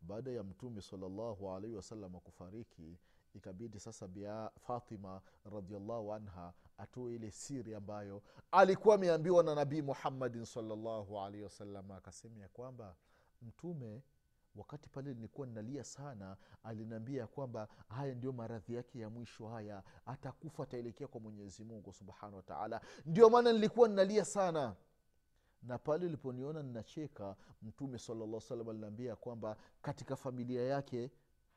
Baada 0.02 0.30
ya 0.30 0.42
mtume 0.42 0.80
salllahu 0.82 1.50
alaihi 1.50 1.76
wasalama 1.76 2.20
kufariki 2.20 2.98
ikabidi 3.34 3.80
sasa 3.80 4.08
bia 4.08 4.50
fatima 4.66 5.20
radiallahu 5.54 6.12
anha 6.12 6.52
atoe 6.78 7.14
ile 7.14 7.30
siri 7.30 7.74
ambayo 7.74 8.22
alikuwa 8.52 8.94
ameambiwa 8.94 9.42
na 9.42 9.54
nabii 9.54 9.82
muhammadin 9.82 10.44
salllahu 10.44 11.20
alaihi 11.20 11.42
wasalama 11.44 11.96
akasema 11.96 12.40
ya 12.40 12.48
kwamba 12.48 12.96
mtume 13.44 14.02
wakati 14.56 14.88
pale 14.88 15.14
nilikuwa 15.14 15.46
ninalia 15.46 15.84
sana 15.84 16.36
aliniambia 16.64 17.20
ya 17.20 17.26
kwamba 17.26 17.68
haya 17.88 18.14
ndio 18.14 18.32
maradhi 18.32 18.74
yake 18.74 18.98
ya 19.00 19.10
mwisho 19.10 19.48
haya 19.48 19.82
atakufa 20.06 20.62
ataelekea 20.62 21.06
kwa 21.08 21.20
mwenyezi 21.20 21.64
mungu 21.64 21.92
subhanahu 21.92 22.36
wataala 22.36 22.80
ndio 23.06 23.30
maana 23.30 23.52
nilikuwa 23.52 23.88
ninalia 23.88 24.24
sana. 24.24 24.76
Na 25.62 25.78
pale 25.78 26.06
uliponiona 26.06 26.62
ninacheka 26.62 27.36
mtume 27.62 27.98
salalla 27.98 28.40
salam 28.40 29.00
ya 29.00 29.16
kwamba 29.16 29.56
katika 29.82 30.16
familia 30.16 30.62
yake 30.62 31.10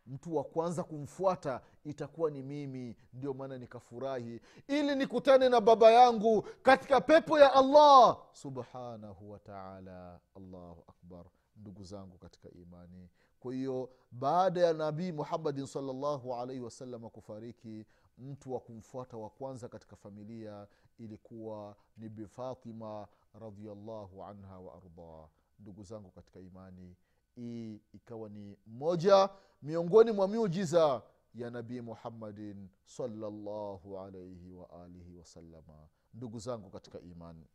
mtu 0.07 0.35
wa 0.35 0.43
kwanza 0.43 0.83
kumfuata 0.83 1.61
itakuwa 1.83 2.31
ni 2.31 2.43
mimi. 2.43 2.95
Ndio 3.13 3.33
maana 3.33 3.57
nikafurahi. 3.57 4.41
Ili 4.67 4.95
nikutane 4.95 5.49
na 5.49 5.61
baba 5.61 5.91
yangu 5.91 6.41
katika 6.41 7.01
pepo 7.01 7.39
ya 7.39 7.53
allah 7.53 8.17
subhanahu 8.31 9.31
wataala 9.31 10.19
allahu 10.35 10.83
akbar 10.87 11.25
ndugu 11.57 11.83
zangu 11.83 12.17
katika 12.17 12.49
imani. 12.51 13.09
Kwa 13.39 13.53
hiyo 13.53 13.89
baada 14.11 14.61
ya 14.61 14.73
nabii 14.73 15.11
muhammadin 15.11 15.65
salllahu 15.65 16.35
alaihi 16.35 16.61
wasalama 16.61 17.09
kufariki 17.09 17.85
mtu 18.17 18.53
wa 18.53 18.59
kumfuata 18.59 19.17
wa 19.17 19.29
kwanza 19.29 19.69
katika 19.69 19.95
familia 19.95 20.67
ilikuwa 20.97 21.75
ni 21.97 22.09
bifatima 22.09 23.07
radiallahu 23.33 24.23
anha 24.23 24.59
wa 24.59 24.75
ardah 24.75 25.29
ndugu 25.59 25.83
zangu 25.83 26.11
katika 26.11 26.39
imani 26.39 26.95
hii 27.35 27.81
ikawa 27.93 28.29
ni 28.29 28.57
moja 28.67 29.29
miongoni 29.61 30.11
mwa 30.11 30.27
miujiza 30.27 31.01
ya 31.35 31.49
nabii 31.49 31.81
muhammadin 31.81 32.69
salllahu 32.85 33.99
alaihi 33.99 34.53
waalihi 34.53 35.13
wasalama 35.17 35.87
ndugu 36.13 36.39
zangu 36.39 36.69
katika 36.69 36.99
imani 36.99 37.45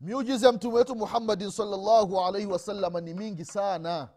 miujiza 0.00 0.46
ya 0.46 0.52
mtume 0.52 0.74
wetu 0.74 0.94
muhammadin 0.96 1.50
salllahu 1.50 2.20
alaihi 2.20 2.46
wasalama 2.46 3.00
ni 3.00 3.14
mingi 3.14 3.44
sana 3.44 4.08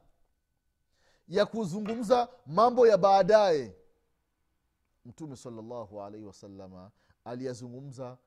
ya 1.27 1.45
kuzungumza 1.45 2.29
mambo 2.45 2.87
ya 2.87 2.97
baadaye. 2.97 3.75
Mtume 5.05 5.35
salllahu 5.35 6.01
alaihi 6.01 6.25
wasalama 6.25 6.91
aliyazungumza 7.25 8.17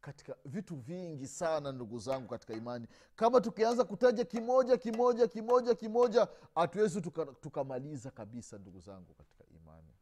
katika 0.00 0.36
vitu 0.44 0.76
vingi 0.76 1.26
sana 1.26 1.72
ndugu 1.72 1.98
zangu 1.98 2.28
katika 2.28 2.54
imani. 2.54 2.86
Kama 3.16 3.40
tukianza 3.40 3.84
kutaja 3.84 4.24
kimoja 4.24 4.76
kimoja 4.76 5.28
kimoja 5.28 5.74
kimoja 5.74 6.28
hatuwezi 6.54 7.00
tukamaliza 7.40 8.10
tuka 8.10 8.16
kabisa 8.24 8.58
ndugu 8.58 8.80
zangu 8.80 9.14
katika 9.14 9.44
imani. 9.56 9.94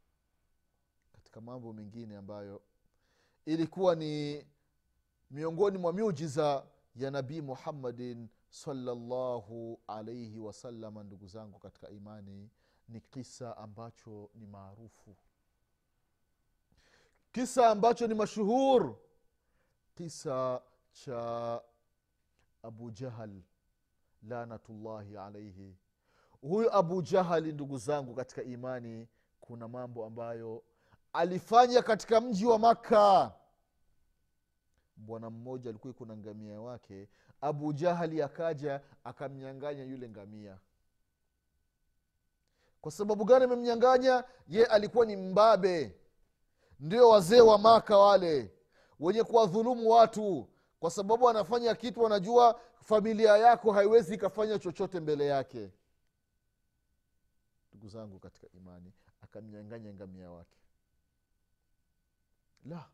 Katika 1.12 1.40
mambo 1.40 1.72
mengine 1.72 2.16
ambayo 2.16 2.62
ilikuwa 3.46 3.94
ni 3.94 4.44
miongoni 5.30 5.78
mwa 5.78 5.92
miujiza 5.92 6.64
ya 6.98 7.10
nabii 7.10 7.40
muhammadin 7.40 8.28
salallahu 8.50 9.80
alaihi 9.86 10.38
wasalama 10.38 11.04
ndugu 11.04 11.26
zangu 11.26 11.58
katika 11.58 11.90
imani 11.90 12.50
ni 12.88 13.00
kisa 13.00 13.56
ambacho 13.56 14.30
ni 14.34 14.46
maarufu. 14.46 15.16
Kisa 17.32 17.70
ambacho 17.70 18.06
ni 18.06 18.14
mashuhur. 18.14 18.96
Kisa 19.94 20.62
cha 20.92 21.62
abu 22.62 22.90
jahal 22.90 23.42
lanatullahi 24.22 25.16
alaihi 25.16 25.76
huyu 26.40 26.72
abu 26.74 27.02
jahali 27.02 27.52
ndugu 27.52 27.78
zangu 27.78 28.14
katika 28.14 28.42
imani 28.42 29.08
kuna 29.40 29.68
mambo 29.68 30.04
ambayo 30.06 30.62
alifanya 31.12 31.82
katika 31.82 32.20
mji 32.20 32.46
wa 32.46 32.58
makka 32.58 33.32
bwana 34.98 35.30
mmoja 35.30 35.70
alikuwa 35.70 35.92
kuna 35.94 36.16
ngamia 36.16 36.60
wake 36.60 37.08
abu 37.40 37.72
jahali 37.72 38.22
akaja 38.22 38.80
akamnyanganya 39.04 39.84
yule 39.84 40.08
ngamia. 40.08 40.58
Kwa 42.80 42.92
sababu 42.92 43.24
gani 43.24 43.44
amemnyanganya? 43.44 44.24
Ye 44.48 44.66
alikuwa 44.66 45.06
ni 45.06 45.16
mbabe 45.16 45.96
ndio 46.80 47.08
wazee 47.08 47.40
wa 47.40 47.58
maka 47.58 47.98
wale 47.98 48.52
wenye 49.00 49.24
kuwadhulumu 49.24 49.90
watu. 49.90 50.48
Kwa 50.80 50.90
sababu 50.90 51.28
anafanya 51.28 51.74
kitu 51.74 52.06
anajua 52.06 52.60
familia 52.82 53.36
yako 53.36 53.72
haiwezi 53.72 54.14
ikafanya 54.14 54.58
chochote 54.58 55.00
mbele 55.00 55.26
yake. 55.26 55.72
Ndugu 57.72 57.88
zangu 57.88 58.18
katika 58.18 58.46
imani 58.56 58.92
akamnyanganya 59.22 59.94
ngamia 59.94 60.30
wake. 60.30 60.58
La 62.64 62.88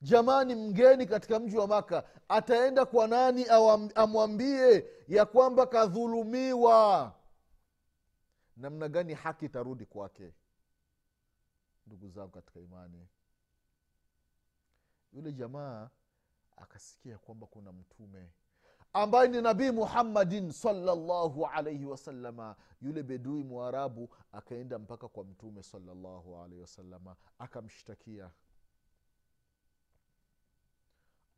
jamani 0.00 0.54
mgeni 0.54 1.06
katika 1.06 1.38
mji 1.40 1.56
wa 1.56 1.66
maka 1.66 2.04
ataenda 2.28 2.86
kwa 2.86 3.06
nani 3.08 3.46
amwambie 3.94 4.86
ya 5.08 5.26
kwamba 5.26 5.66
kadhulumiwa? 5.66 7.14
Namna 8.56 8.88
gani 8.88 9.14
haki 9.14 9.44
itarudi 9.44 9.86
kwake? 9.86 10.34
Ndugu 11.86 12.08
zangu 12.08 12.30
katika 12.30 12.60
imani 12.60 13.08
yule 15.12 15.32
jamaa 15.32 15.90
akasikia 16.56 17.18
kwamba 17.18 17.46
kuna 17.46 17.72
mtume 17.72 18.30
ambaye 18.92 19.28
ni 19.28 19.42
nabii 19.42 19.70
muhammadin 19.70 20.52
salllahu 20.52 21.46
alaihi 21.46 21.84
wasalama 21.84 22.56
yule 22.82 23.02
bedui 23.02 23.44
mwarabu 23.44 24.08
akaenda 24.32 24.78
mpaka 24.78 25.08
kwa 25.08 25.24
mtume 25.24 25.62
salllahu 25.62 26.36
alaihi 26.36 26.60
wasalama 26.60 27.16
akamshtakia 27.38 28.30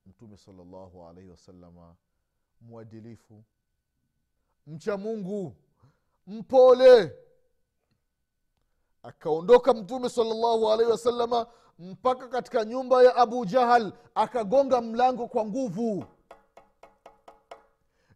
mtume 0.06 0.36
salllahu 0.36 1.06
alaihi 1.06 1.30
wasalama 1.30 1.96
mwadilifu 2.60 3.44
mcha 4.66 4.96
mungu 4.96 5.56
mpole. 6.26 7.18
Akaondoka 9.02 9.74
mtume 9.74 10.08
salllahu 10.08 10.72
alaihi 10.72 10.90
wasalama 10.92 11.46
mpaka 11.78 12.28
katika 12.28 12.64
nyumba 12.64 13.02
ya 13.02 13.16
abu 13.16 13.46
jahal 13.46 13.92
akagonga 14.14 14.80
mlango 14.80 15.28
kwa 15.28 15.44
nguvu. 15.46 16.04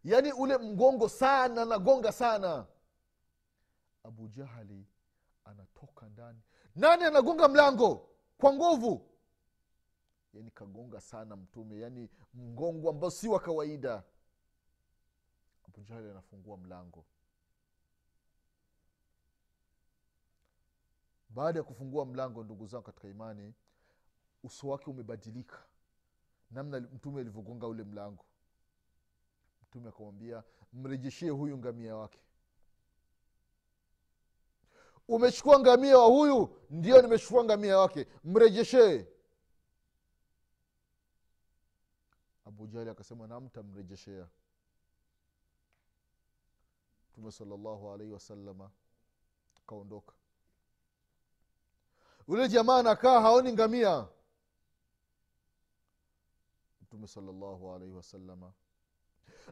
Yaani 0.05 0.33
ule 0.33 0.59
mgongo 0.59 1.09
sana 1.09 1.65
nagonga 1.65 2.13
sana. 2.13 2.67
Abu 4.05 4.29
jahali 4.29 4.87
anatoka 5.45 6.09
ndani. 6.09 6.41
Nani 6.77 7.05
anagonga 7.05 7.49
mlango? 7.49 8.09
Kwa 8.39 8.53
nguvu 8.53 9.09
yani 10.37 10.51
kagonga 10.51 11.01
sana 11.01 11.37
mtume 11.37 11.79
yani 11.81 12.09
mgongo 12.35 12.91
ambao 12.91 13.11
si 13.11 13.29
wa 13.29 13.41
kawaida. 13.41 14.03
Abu 15.69 15.83
jahali 15.85 16.11
anafungua 16.11 16.57
mlango. 16.57 17.05
Baada 21.29 21.59
ya 21.59 21.63
kufungua 21.65 22.05
mlango 22.07 22.45
ndugu 22.45 22.67
zangu 22.67 22.85
katika 22.85 23.09
imani 23.09 23.55
uso 24.43 24.69
wake 24.69 24.91
umebadilika. 24.91 25.59
Namna 26.51 26.81
mtume 26.81 27.21
alivyogonga 27.21 27.67
ule 27.67 27.85
mlango. 27.85 28.25
Mtume 29.63 29.89
akamwambia 29.89 30.45
mrejeshie 30.73 31.31
huyu 31.31 31.59
ngamia 31.59 31.97
wake. 31.97 32.19
Umechukua 35.09 35.59
ngamia 35.61 35.99
wa 35.99 36.07
huyu? 36.07 36.57
Ndio 36.71 37.03
nimechukua 37.03 37.45
ngamia 37.45 37.79
wake. 37.79 38.07
Mrejeshee 38.25 39.07
abu 42.57 42.67
jahli 42.67 42.91
akasema 42.91 43.27
namtamrejeshea 43.27 44.29
mtume 47.11 47.33
salllahu 47.33 47.91
alaihi 47.93 48.13
wasalama 48.13 48.71
akaondoka. 49.57 50.15
Yule 52.29 52.49
jamaa 52.49 52.79
anakaa 52.79 53.21
haoni 53.21 53.53
ngamia. 53.53 54.09
Mtume 56.83 57.07
salllahu 57.07 57.73
alaihi 57.75 57.95
wasalama 57.95 58.53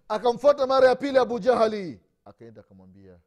akamfuata 0.08 0.66
mara 0.66 0.88
ya 0.88 0.96
pili 0.96 1.18
abu 1.18 1.38
jahali 1.38 2.00
akaenda 2.24 2.60
akamwambia 2.60 3.20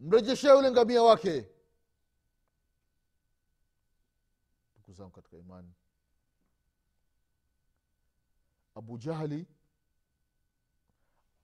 mrejeshea 0.00 0.54
yule 0.54 0.70
ngamia 0.70 1.02
wake. 1.02 1.48
Ndugu 4.78 4.92
zangu 4.92 5.10
katika 5.10 5.36
imani 5.36 5.72
abu 8.76 8.98
jahli 8.98 9.46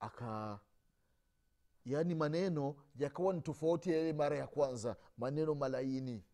aka 0.01 0.61
yaani 1.85 2.15
maneno 2.15 2.77
yakawa 2.99 3.33
ni 3.33 3.41
tofauti 3.41 3.91
ya 3.91 4.15
mara 4.15 4.37
ya 4.37 4.47
kwanza 4.47 4.97
maneno 5.19 5.55
malaini. 5.55 6.25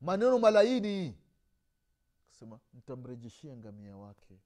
Maneno 0.00 0.38
malaini! 0.38 1.18
Sema 2.30 2.60
mtamrejeshia 2.74 3.56
ngamia 3.56 3.96
wake. 3.96 4.40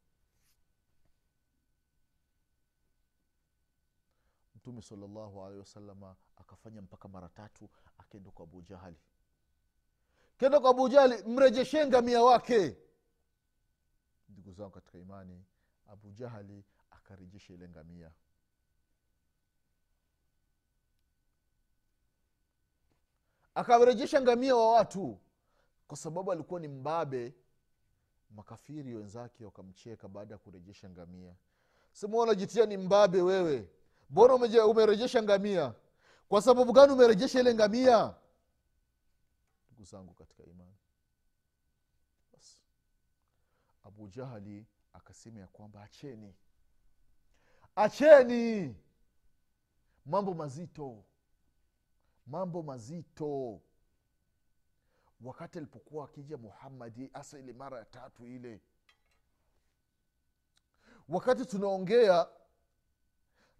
Mtume 4.54 4.82
salllahu 4.82 5.44
alehi 5.44 5.60
wasalama 5.60 6.16
akafanya 6.36 6.82
mpaka 6.82 7.08
mara 7.08 7.28
tatu 7.28 7.68
akaenda 7.98 8.30
kwa 8.30 8.42
abu 8.44 8.62
jahali 8.62 8.96
kenda 10.38 10.60
kwa 10.60 10.70
abujali 10.70 11.22
mrejeshee 11.26 11.86
ngamia 11.86 12.22
wake. 12.22 12.76
Ndugu 14.28 14.52
zangu 14.52 14.70
katika 14.70 14.98
imani 14.98 15.44
abu 15.88 16.12
jahali 16.12 16.64
akarejesha 16.90 17.54
ile 17.54 17.68
ngamia. 17.68 18.10
Akarejesha 23.54 24.20
ngamia 24.22 24.56
wa 24.56 24.72
watu 24.72 25.18
kwa 25.86 25.96
sababu 25.96 26.32
alikuwa 26.32 26.60
ni 26.60 26.68
mbabe. 26.68 27.34
Makafiri 28.30 28.94
wenzake 28.94 29.44
wakamcheka 29.44 30.08
baada 30.08 30.34
ya 30.34 30.38
kurejesha 30.38 30.90
ngamia. 30.90 31.34
Sema 31.92 32.18
unajitia 32.18 32.66
ni 32.66 32.76
mbabe 32.76 33.22
wewe. 33.22 33.68
Mbona 34.10 34.34
umerejesha 34.66 35.22
ngamia? 35.22 35.74
Kwa 36.28 36.42
sababu 36.42 36.72
gani 36.72 36.92
umerejesha 36.92 37.40
ile 37.40 37.54
ngamia 37.54 38.14
ndugu 39.82 39.90
zangu 39.90 40.14
katika 40.14 40.44
imani. 40.44 40.76
Basi 42.32 42.58
abu 43.84 44.08
jahali 44.08 44.66
akasema 44.92 45.40
ya 45.40 45.46
kwamba 45.46 45.82
acheni. 45.82 46.34
Acheni. 47.76 48.76
Mambo 50.06 50.34
mazito. 50.34 51.04
Mambo 52.26 52.62
mazito. 52.62 53.60
Wakati 55.20 55.58
alipokuwa 55.58 56.04
akija 56.04 56.36
muhammadi 56.36 57.10
hasa 57.12 57.38
ile 57.38 57.52
mara 57.52 57.78
ya 57.78 57.84
tatu 57.84 58.26
ile 58.26 58.60
wakati 61.08 61.46
tunaongea 61.46 62.28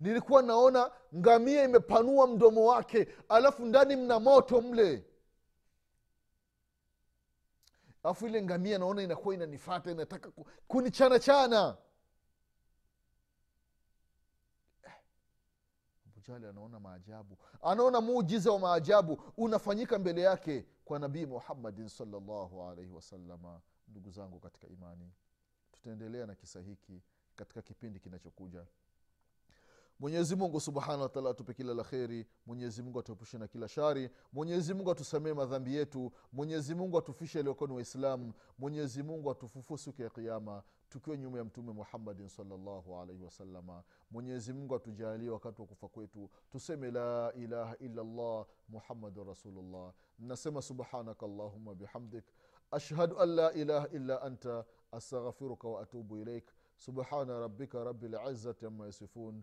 nilikuwa 0.01 0.43
naona 0.43 0.91
ngamia 1.15 1.65
imepanua 1.65 2.27
mdomo 2.27 2.65
wake 2.67 3.09
alafu 3.29 3.65
ndani 3.65 3.97
mna 3.97 4.21
moto 4.21 4.61
mle 4.61 5.12
alafu 8.03 8.27
ile 8.27 8.43
ngamia 8.43 8.79
naona 8.79 9.03
inakuwa 9.03 9.35
inanifata 9.35 9.91
inataka 9.91 10.31
kunichana 10.69 11.19
chana. 11.19 11.77
Abujali 16.07 16.47
anaona 16.47 16.81
maajabu. 16.81 17.39
Anaona 17.63 18.01
muujiza 18.01 18.53
wa 18.53 18.59
maajabu 18.59 19.23
unafanyika 19.37 19.99
mbele 19.99 20.21
yake 20.21 20.67
kwa 20.85 20.99
nabii 20.99 21.27
muhammadin 21.27 21.89
salllahu 21.89 22.63
alaihi 22.63 22.91
wasalama 22.91 23.61
ndugu 23.89 24.11
zangu 24.11 24.41
katika 24.41 24.67
imani 24.67 25.13
tutaendelea 25.73 26.27
na 26.27 26.35
kisa 26.35 26.61
hiki 26.61 27.03
katika 27.37 27.63
kipindi 27.63 28.01
kinachokuja 28.01 28.67
mwenyezi 30.01 30.37
mungu 30.37 30.61
subhanahu 30.61 31.03
wataala 31.03 31.31
atupe 31.31 31.55
kila 31.55 31.75
la 31.75 31.85
kheri 31.85 32.27
mwenyezi 32.47 32.83
mungu 32.83 32.99
atuepushe 33.01 33.39
na 33.39 33.49
kila 33.49 33.69
shari 33.69 34.11
mwenyezi 34.33 34.75
mungu 34.75 34.91
atusamee 34.91 35.33
madhambi 35.33 35.75
yetu 35.75 36.13
mwenyezi 36.33 36.75
mungu 36.75 36.99
atufishe 36.99 37.39
aliokuwa 37.39 37.69
ni 37.69 37.75
waislamu 37.75 38.33
mwenyezi 38.59 39.03
mungu 39.03 39.31
atufufue 39.31 39.79
siku 39.79 40.03
ya 40.03 40.11
kiama 40.11 40.63
tukiwa 40.89 41.17
nyuma 41.17 41.39
ya 41.39 41.45
mtume 41.45 41.73
muhammadin 41.73 42.29
salllahu 42.29 42.97
alaihi 43.01 43.23
wasalama 43.25 43.83
mwenyezi 44.11 44.53
mungu 44.53 44.75
atujalie 44.75 45.31
wakati 45.31 45.61
wa 45.61 45.67
kufa 45.67 45.89
kwetu 45.89 46.31
tuseme 46.51 46.91
la 46.91 47.33
ilaha 47.37 47.77
illallah 47.77 48.47
muhammadun 48.69 49.27
rasulullah. 49.27 49.93
Nasema 50.19 50.63
subhanaka 50.63 51.27
allahuma 51.27 51.75
bihamdik 51.75 52.25
ashhadu 52.71 53.19
an 53.21 53.29
la 53.29 53.53
ilaha 53.53 53.89
illa 53.89 54.23
anta 54.23 54.65
astaghfiruka 54.93 55.69
waatubu 55.69 56.17
ilaik 56.19 56.45
subhana 56.77 57.41
rabika 57.41 57.85
rabi 57.85 58.09
lizati 58.09 58.67
ama 58.67 58.87
yasifun 58.87 59.43